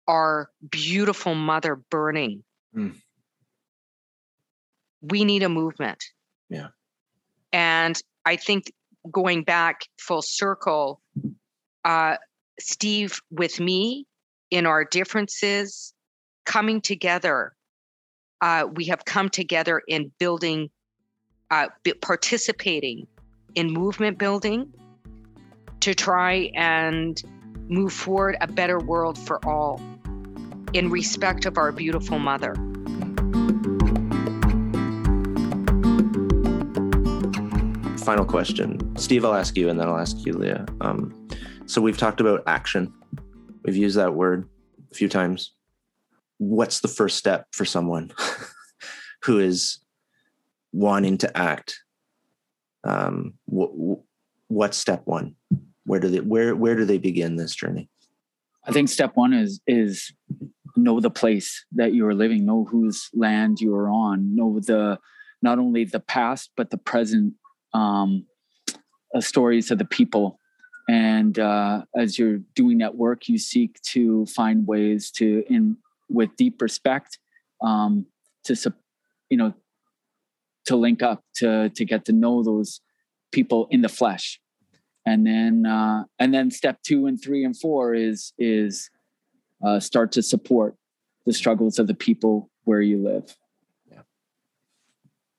our 0.07 0.51
beautiful 0.69 1.35
mother 1.35 1.77
burning. 1.91 2.43
Mm. 2.77 2.95
We 5.01 5.25
need 5.25 5.43
a 5.43 5.49
movement. 5.49 6.03
Yeah. 6.49 6.69
And 7.53 8.01
I 8.25 8.37
think 8.37 8.73
going 9.11 9.45
back 9.45 9.83
full 9.99 10.23
circle, 10.23 11.01
uh, 11.85 12.17
Steve, 12.61 13.21
with 13.31 13.59
me 13.59 14.07
in 14.51 14.67
our 14.67 14.85
differences, 14.85 15.93
coming 16.45 16.81
together, 16.81 17.55
uh, 18.41 18.67
we 18.73 18.87
have 18.87 19.05
come 19.05 19.29
together 19.29 19.83
in 19.87 20.13
building, 20.19 20.71
uh, 21.51 21.69
participating 22.01 23.07
in 23.55 23.73
movement 23.73 24.19
building 24.19 24.73
to 25.81 25.95
try 25.95 26.51
and 26.55 27.23
move 27.69 27.93
forward 27.93 28.37
a 28.41 28.47
better 28.47 28.79
world 28.79 29.19
for 29.19 29.45
all 29.47 29.81
in 30.73 30.91
respect 30.91 31.45
of 31.45 31.59
our 31.59 31.73
beautiful 31.73 32.19
mother. 32.19 32.55
Final 37.99 38.25
question. 38.25 38.97
Steve, 38.97 39.25
I'll 39.25 39.35
ask 39.35 39.57
you 39.57 39.69
and 39.69 39.79
then 39.79 39.89
I'll 39.89 39.99
ask 39.99 40.25
you, 40.27 40.33
Leah. 40.33 40.67
Um, 40.81 41.29
so 41.67 41.81
we've 41.81 41.99
talked 41.99 42.21
about 42.21 42.43
action. 42.47 42.93
We've 43.65 43.77
used 43.77 43.97
that 43.97 44.15
word 44.15 44.49
a 44.91 44.95
few 44.95 45.09
times. 45.09 45.53
What's 46.39 46.81
the 46.81 46.89
first 46.89 47.17
step 47.17 47.47
for 47.53 47.65
someone 47.65 48.13
who 49.25 49.39
is 49.39 49.79
wanting 50.73 51.19
to 51.19 51.37
act? 51.37 51.81
Um, 52.83 53.35
wh- 53.47 54.01
what's 54.49 54.77
step 54.77 55.03
one? 55.05 55.37
Where 55.85 56.01
do 56.01 56.09
they 56.09 56.21
where 56.21 56.57
where 56.57 56.75
do 56.75 56.85
they 56.85 56.99
begin 56.99 57.37
this 57.37 57.55
journey? 57.55 57.89
I 58.65 58.73
think 58.73 58.89
step 58.89 59.13
one 59.15 59.33
is 59.33 59.61
is 59.67 60.13
know 60.77 61.01
the 61.01 61.11
place 61.11 61.65
that 61.73 61.93
you 61.93 62.07
are 62.07 62.15
living, 62.15 62.45
know 62.45 62.65
whose 62.65 63.09
land 63.15 63.61
you 63.61 63.75
are 63.75 63.89
on, 63.89 64.35
know 64.35 64.61
the 64.61 64.99
not 65.43 65.59
only 65.59 65.85
the 65.85 66.01
past 66.01 66.51
but 66.57 66.71
the 66.71 66.79
present 66.79 67.35
um, 67.75 68.27
uh, 69.15 69.21
stories 69.21 69.71
of 69.71 69.79
the 69.79 69.85
people. 69.85 70.39
And 70.89 71.39
uh, 71.39 71.83
as 71.97 72.19
you're 72.19 72.41
doing 72.55 72.79
that 72.79 72.97
work, 72.97 73.29
you 73.29 73.39
seek 73.39 73.81
to 73.93 74.27
find 74.27 74.67
ways 74.67 75.11
to, 75.13 75.45
in 75.49 75.77
with 76.09 76.31
deep 76.37 76.61
respect, 76.61 77.19
um, 77.63 78.07
to 78.45 78.75
you 79.31 79.37
know, 79.37 79.55
to 80.67 80.77
link 80.77 81.03
up, 81.03 81.25
to 81.37 81.71
to 81.71 81.85
get 81.85 82.05
to 82.07 82.13
know 82.13 82.43
those 82.43 82.81
people 83.31 83.69
in 83.71 83.83
the 83.83 83.89
flesh, 83.89 84.41
and 85.07 85.27
then 85.27 85.65
uh, 85.67 86.05
and 86.19 86.35
then 86.35 86.51
step 86.51 86.83
two 86.83 87.07
and 87.07 87.23
three 87.23 87.45
and 87.45 87.59
four 87.59 87.95
is 87.95 88.33
is 88.39 88.91
uh, 89.63 89.81
start 89.81 90.13
to 90.13 90.23
support 90.23 90.75
the 91.27 91.33
struggles 91.33 91.79
of 91.79 91.87
the 91.87 91.95
people 91.95 92.51
where 92.65 92.81
you 92.81 93.03
live. 93.03 93.37
Yeah. 93.91 94.03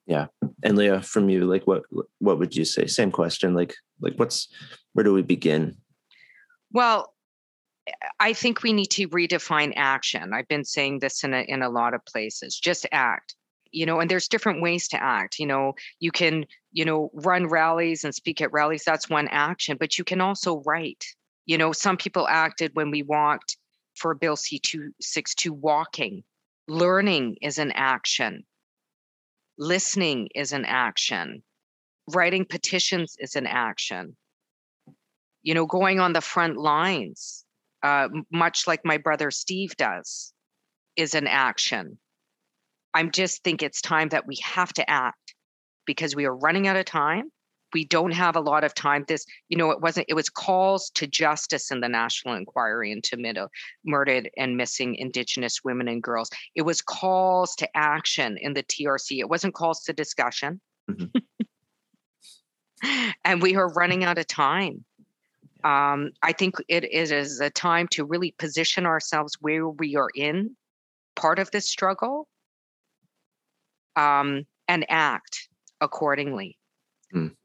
Yeah. 0.06 0.28
And 0.64 0.78
Leah, 0.78 1.02
from 1.02 1.30
you, 1.30 1.46
like 1.46 1.68
what 1.68 1.84
what 2.20 2.40
would 2.40 2.56
you 2.56 2.66
say? 2.66 2.88
Same 2.88 3.12
question. 3.12 3.54
Like 3.54 3.76
like 4.02 4.14
what's 4.16 4.48
where 4.94 5.04
do 5.04 5.14
we 5.14 5.22
begin? 5.22 5.78
Well, 6.72 7.14
I 8.20 8.34
think 8.34 8.64
we 8.64 8.74
need 8.74 8.92
to 8.92 9.08
redefine 9.10 9.74
action. 9.76 10.34
I've 10.34 10.48
been 10.48 10.64
saying 10.64 11.00
this 11.00 11.24
in 11.24 11.34
a 11.34 11.42
in 11.42 11.62
a 11.62 11.70
lot 11.70 11.94
of 11.94 12.06
places. 12.06 12.60
Just 12.60 12.86
act. 12.92 13.36
You 13.72 13.88
know, 13.88 14.00
and 14.00 14.10
there's 14.10 14.28
different 14.28 14.62
ways 14.62 14.88
to 14.90 15.04
act. 15.04 15.40
You 15.40 15.48
know, 15.48 15.74
you 16.00 16.12
can, 16.12 16.46
you 16.74 16.86
know, 16.86 17.10
run 17.14 17.48
rallies 17.48 18.04
and 18.04 18.14
speak 18.14 18.40
at 18.40 18.54
rallies. 18.54 18.84
That's 18.86 19.10
one 19.10 19.28
action, 19.30 19.78
but 19.80 19.98
you 19.98 20.04
can 20.04 20.22
also 20.22 20.62
write. 20.66 21.04
You 21.48 21.58
know, 21.58 21.74
some 21.74 21.98
people 21.98 22.28
acted 22.28 22.72
when 22.76 22.92
we 22.92 23.02
walked 23.02 23.58
for 23.96 24.14
Bill 24.16 24.36
C262 24.36 25.50
walking. 25.50 26.24
Learning 26.68 27.38
is 27.42 27.58
an 27.58 27.72
action. 27.72 28.44
Listening 29.58 30.30
is 30.34 30.52
an 30.52 30.66
action. 30.66 31.44
Writing 32.14 32.46
petitions 32.46 33.16
is 33.20 33.36
an 33.36 33.48
action. 33.48 34.16
You 35.42 35.54
know, 35.54 35.66
going 35.66 36.00
on 36.00 36.14
the 36.14 36.22
front 36.22 36.58
lines, 36.58 37.46
uh, 37.82 38.10
much 38.32 38.68
like 38.68 38.82
my 38.86 38.98
brother 38.98 39.30
Steve 39.30 39.76
does, 39.76 40.34
is 40.96 41.14
an 41.14 41.28
action. 41.28 41.98
I 42.94 43.04
just 43.04 43.44
think 43.44 43.62
it's 43.62 43.82
time 43.82 44.10
that 44.10 44.28
we 44.28 44.38
have 44.44 44.72
to 44.74 44.90
act 44.90 45.36
because 45.86 46.16
we 46.16 46.26
are 46.26 46.36
running 46.36 46.68
out 46.68 46.78
of 46.78 46.86
time 46.86 47.32
we 47.74 47.86
don't 47.86 48.12
have 48.12 48.36
a 48.36 48.42
lot 48.42 48.64
of 48.64 48.74
time 48.74 49.06
this 49.08 49.26
you 49.50 49.58
know 49.58 49.72
it 49.72 49.82
wasn't 49.82 50.06
it 50.10 50.14
was 50.14 50.30
calls 50.30 50.90
to 50.92 51.08
justice 51.08 51.72
in 51.72 51.80
the 51.82 51.90
national 51.90 52.36
inquiry 52.36 52.92
into 52.92 53.18
middle, 53.18 53.50
murdered 53.86 54.30
and 54.38 54.58
missing 54.58 54.96
indigenous 54.96 55.64
women 55.64 55.88
and 55.88 56.04
girls. 56.04 56.30
It 56.56 56.64
was 56.64 56.82
calls 56.82 57.56
to 57.56 57.78
action 57.78 58.38
in 58.38 58.54
the 58.54 58.64
trc 58.64 59.20
it 59.20 59.30
wasn't 59.30 59.54
calls 59.54 59.84
to 59.84 59.94
discussion. 59.94 60.62
Mm-hmm. 60.90 61.46
and 63.26 63.42
we 63.42 63.56
are 63.56 63.72
running 63.74 64.04
out 64.04 64.18
of 64.18 64.28
time. 64.28 64.86
Um, 65.64 66.12
i 66.22 66.34
think 66.34 66.56
it 66.68 66.84
is 66.92 67.40
a 67.40 67.50
time 67.50 67.88
to 67.92 68.04
really 68.04 68.32
position 68.32 68.86
ourselves 68.86 69.38
where 69.40 69.70
we 69.70 69.96
are 69.96 70.10
in 70.14 70.58
part 71.16 71.40
of 71.40 71.52
this 71.52 71.70
struggle 71.70 72.28
um, 73.96 74.46
and 74.68 74.86
act 74.90 75.48
accordingly. 75.82 76.58
Mm. 77.14 77.36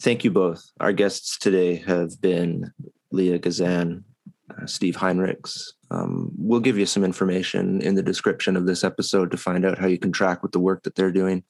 Thank 0.00 0.24
you 0.24 0.30
both. 0.30 0.62
Our 0.78 0.92
guests 0.92 1.38
today 1.38 1.76
have 1.76 2.20
been 2.20 2.70
Leah 3.10 3.38
Gazan 3.38 4.04
uh, 4.50 4.66
Steve 4.66 4.96
Heinrichs. 4.96 5.70
Um, 5.90 6.30
we'll 6.36 6.60
give 6.60 6.78
you 6.78 6.86
some 6.86 7.02
information 7.02 7.80
in 7.80 7.94
the 7.94 8.02
description 8.02 8.56
of 8.56 8.66
this 8.66 8.84
episode 8.84 9.30
to 9.30 9.36
find 9.36 9.64
out 9.64 9.78
how 9.78 9.86
you 9.86 9.98
can 9.98 10.12
track 10.12 10.42
with 10.42 10.52
the 10.52 10.60
work 10.60 10.82
that 10.82 10.94
they're 10.94 11.12
doing. 11.12 11.44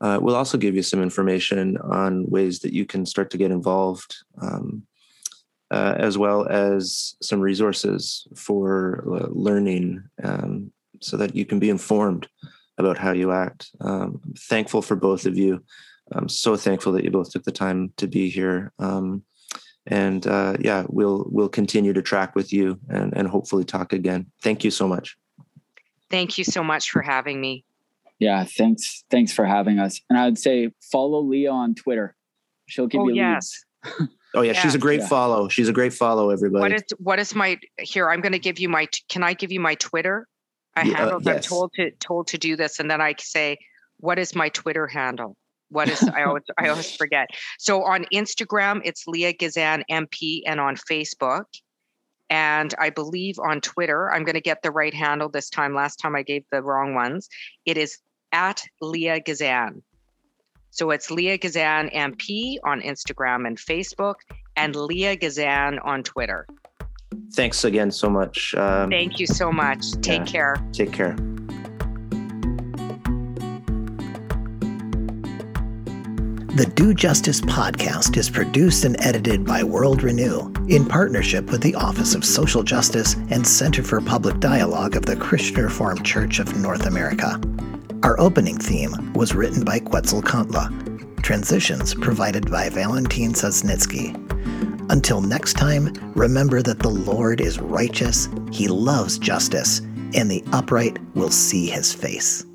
Uh, 0.00 0.18
we'll 0.20 0.34
also 0.34 0.58
give 0.58 0.74
you 0.74 0.82
some 0.82 1.02
information 1.02 1.76
on 1.78 2.28
ways 2.28 2.60
that 2.60 2.72
you 2.72 2.84
can 2.84 3.06
start 3.06 3.30
to 3.30 3.38
get 3.38 3.50
involved, 3.50 4.16
um, 4.40 4.82
uh, 5.70 5.94
as 5.98 6.16
well 6.16 6.46
as 6.48 7.16
some 7.22 7.40
resources 7.40 8.26
for 8.36 9.04
uh, 9.14 9.28
learning 9.30 10.02
um, 10.22 10.72
so 11.00 11.16
that 11.16 11.34
you 11.34 11.44
can 11.44 11.58
be 11.58 11.70
informed 11.70 12.28
about 12.78 12.98
how 12.98 13.12
you 13.12 13.32
act. 13.32 13.70
Um, 13.80 14.20
thankful 14.48 14.82
for 14.82 14.96
both 14.96 15.26
of 15.26 15.36
you. 15.36 15.62
I'm 16.12 16.28
so 16.28 16.56
thankful 16.56 16.92
that 16.92 17.04
you 17.04 17.10
both 17.10 17.30
took 17.30 17.44
the 17.44 17.52
time 17.52 17.92
to 17.96 18.06
be 18.06 18.30
here. 18.30 18.72
Um, 18.78 19.22
and 19.86 20.26
uh, 20.26 20.56
yeah, 20.60 20.84
we'll 20.88 21.26
we'll 21.30 21.48
continue 21.48 21.92
to 21.92 22.02
track 22.02 22.34
with 22.34 22.52
you 22.52 22.78
and, 22.88 23.16
and 23.16 23.26
hopefully 23.26 23.64
talk 23.64 23.92
again. 23.92 24.26
Thank 24.42 24.62
you 24.62 24.70
so 24.70 24.86
much. 24.86 25.16
Thank 26.10 26.38
you 26.38 26.44
so 26.44 26.62
much 26.62 26.90
for 26.90 27.02
having 27.02 27.40
me. 27.40 27.64
Yeah, 28.18 28.44
thanks. 28.44 29.04
Thanks 29.10 29.32
for 29.32 29.44
having 29.44 29.78
us. 29.78 30.00
And 30.10 30.18
I'd 30.18 30.38
say 30.38 30.72
follow 30.92 31.20
Leah 31.20 31.52
on 31.52 31.74
Twitter. 31.74 32.14
She'll 32.66 32.86
give 32.86 33.00
you. 33.00 33.06
oh, 33.06 33.08
you 33.08 33.14
yes. 33.14 33.64
oh 34.34 34.42
yeah, 34.42 34.52
she's 34.52 34.74
a 34.74 34.78
great 34.78 35.00
yeah. 35.00 35.08
follow. 35.08 35.48
She's 35.48 35.68
a 35.68 35.72
great 35.72 35.94
follow, 35.94 36.30
everybody. 36.30 36.60
What 36.60 36.72
is 36.72 36.82
what 36.98 37.18
is 37.18 37.34
my 37.34 37.58
here? 37.78 38.10
I'm 38.10 38.20
going 38.20 38.32
to 38.32 38.38
give 38.38 38.58
you 38.58 38.68
my. 38.68 38.88
Can 39.08 39.22
I 39.22 39.34
give 39.34 39.52
you 39.52 39.60
my 39.60 39.74
Twitter? 39.76 40.26
I 40.76 40.82
yeah, 40.82 40.96
have. 40.96 41.08
Uh, 41.08 41.20
yes. 41.22 41.36
I'm 41.36 41.42
told 41.42 41.72
to 41.74 41.90
told 41.92 42.26
to 42.28 42.38
do 42.38 42.56
this, 42.56 42.78
and 42.78 42.90
then 42.90 43.00
I 43.00 43.14
say, 43.18 43.58
"What 43.98 44.18
is 44.18 44.34
my 44.34 44.50
Twitter 44.50 44.86
handle?" 44.86 45.36
What 45.70 45.88
is 45.88 46.02
I 46.02 46.24
always 46.24 46.44
I 46.58 46.68
always 46.68 46.94
forget. 46.96 47.28
So 47.58 47.84
on 47.84 48.06
Instagram, 48.12 48.80
it's 48.84 49.06
Leah 49.06 49.32
Gazan 49.32 49.84
MP, 49.90 50.42
and 50.46 50.60
on 50.60 50.76
Facebook, 50.76 51.44
and 52.30 52.74
I 52.78 52.90
believe 52.90 53.38
on 53.38 53.60
Twitter, 53.60 54.12
I'm 54.12 54.24
going 54.24 54.34
to 54.34 54.40
get 54.40 54.62
the 54.62 54.70
right 54.70 54.94
handle 54.94 55.28
this 55.28 55.48
time. 55.50 55.74
Last 55.74 55.96
time 55.96 56.14
I 56.14 56.22
gave 56.22 56.44
the 56.50 56.62
wrong 56.62 56.94
ones. 56.94 57.28
It 57.64 57.76
is 57.76 57.98
at 58.32 58.62
Leah 58.80 59.20
Gazan. 59.20 59.82
So 60.70 60.90
it's 60.90 61.10
Leah 61.10 61.38
Gazan 61.38 61.88
MP 61.90 62.58
on 62.64 62.80
Instagram 62.82 63.46
and 63.46 63.58
Facebook, 63.58 64.16
and 64.56 64.76
Leah 64.76 65.16
Gazan 65.16 65.78
on 65.80 66.02
Twitter. 66.02 66.46
Thanks 67.32 67.64
again 67.64 67.90
so 67.90 68.08
much. 68.10 68.54
Um, 68.54 68.90
Thank 68.90 69.18
you 69.18 69.26
so 69.26 69.50
much. 69.50 69.92
Take 70.02 70.20
yeah, 70.20 70.24
care. 70.24 70.56
Take 70.72 70.92
care. 70.92 71.16
The 76.58 76.66
Do 76.66 76.92
Justice 76.92 77.40
podcast 77.40 78.16
is 78.16 78.28
produced 78.28 78.84
and 78.84 78.96
edited 78.98 79.44
by 79.44 79.62
World 79.62 80.02
Renew 80.02 80.52
in 80.66 80.86
partnership 80.86 81.52
with 81.52 81.60
the 81.60 81.76
Office 81.76 82.16
of 82.16 82.24
Social 82.24 82.64
Justice 82.64 83.14
and 83.30 83.46
Center 83.46 83.80
for 83.80 84.00
Public 84.00 84.40
Dialogue 84.40 84.96
of 84.96 85.06
the 85.06 85.14
Christian 85.14 85.62
Reformed 85.62 86.04
Church 86.04 86.40
of 86.40 86.56
North 86.56 86.86
America. 86.86 87.40
Our 88.02 88.18
opening 88.18 88.58
theme 88.58 89.12
was 89.12 89.36
written 89.36 89.64
by 89.64 89.78
Quetzal 89.78 90.20
Quetzalcoatl. 90.20 91.22
Transitions 91.22 91.94
provided 91.94 92.50
by 92.50 92.70
Valentin 92.70 93.34
Sosnitsky. 93.34 94.16
Until 94.90 95.20
next 95.20 95.52
time, 95.52 95.92
remember 96.16 96.60
that 96.62 96.80
the 96.80 96.90
Lord 96.90 97.40
is 97.40 97.60
righteous, 97.60 98.28
He 98.50 98.66
loves 98.66 99.16
justice, 99.16 99.78
and 100.12 100.28
the 100.28 100.42
upright 100.52 100.98
will 101.14 101.30
see 101.30 101.68
His 101.68 101.92
face. 101.92 102.47